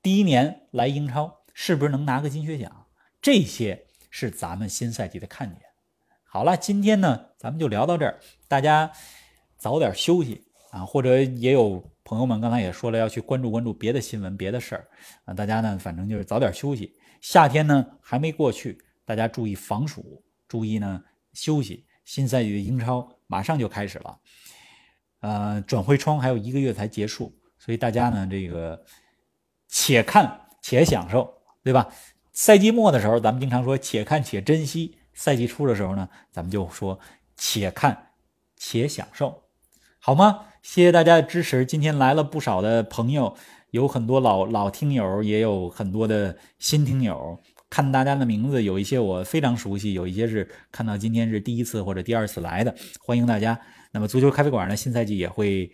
[0.00, 2.86] 第一年来英超，是不是能拿个金靴奖？
[3.20, 5.60] 这些是咱们新赛季的看点。
[6.22, 8.20] 好了，今天呢，咱们就聊到这儿。
[8.46, 8.92] 大家
[9.56, 14.88] 早点休息啊，或者也有朋友们刚才也说了要去关注关注别的新闻、别的事儿
[15.24, 15.34] 啊。
[15.34, 16.96] 大家呢，反正就是早点休息。
[17.20, 21.86] 夏天呢还没过去，大家注意防暑，注意呢休息。
[22.04, 24.18] 新赛季的英超马上就开始了，
[25.20, 28.80] 呃，转会窗还有一个月才结束，所以大家呢这个。
[29.68, 31.88] 且看且享受，对吧？
[32.32, 37.00] 赛季末的时候，咱们经常说“且看且珍惜”；赛季初的时候呢，咱们就说
[37.36, 38.10] “且看
[38.56, 39.42] 且享受”，
[39.98, 40.46] 好吗？
[40.62, 41.66] 谢谢大家的支持。
[41.66, 43.36] 今天来了不少的朋友，
[43.70, 47.40] 有很多老老听友，也有很多的新听友。
[47.68, 53.60] 看大家的名字，有一些我非常熟悉，有一些是看到今天是第一次或者第二次来的，欢迎大家。
[53.90, 55.72] 那么足球咖啡馆呢，新赛季也会，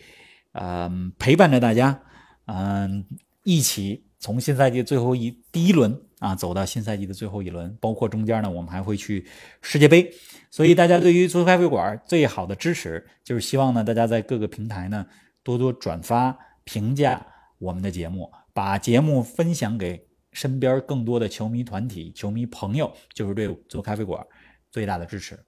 [0.53, 2.01] 嗯，陪伴着大家，
[2.47, 3.05] 嗯。
[3.45, 9.25] 一起从新赛季最后一第一轮啊走到新赛季的最后一轮，包括中间呢，我们还会去
[9.63, 10.13] 世界杯。
[10.51, 15.07] 所以大家对于足球咖啡馆最好的支持，就是希望呢大家在各个平台呢
[15.43, 17.25] 多多转发、评价
[17.59, 24.25] 我们的节目，把节目分享给身边更多的球迷团体、球迷朋友，就是对足球咖啡馆
[24.71, 25.39] 最大的支持，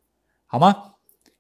[0.47, 0.93] 好吗？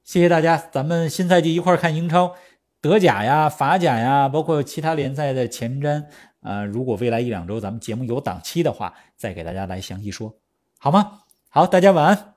[0.04, 2.36] 谢谢大家，咱们新赛季一块看英超、
[2.80, 6.06] 德甲呀、法甲呀，包括其他联赛的前瞻。
[6.46, 10.32] 呃，如果未来一两周咱们节目有档期的话，再给大家来详细说，
[10.78, 11.22] 好吗？
[11.48, 12.35] 好，大家晚安。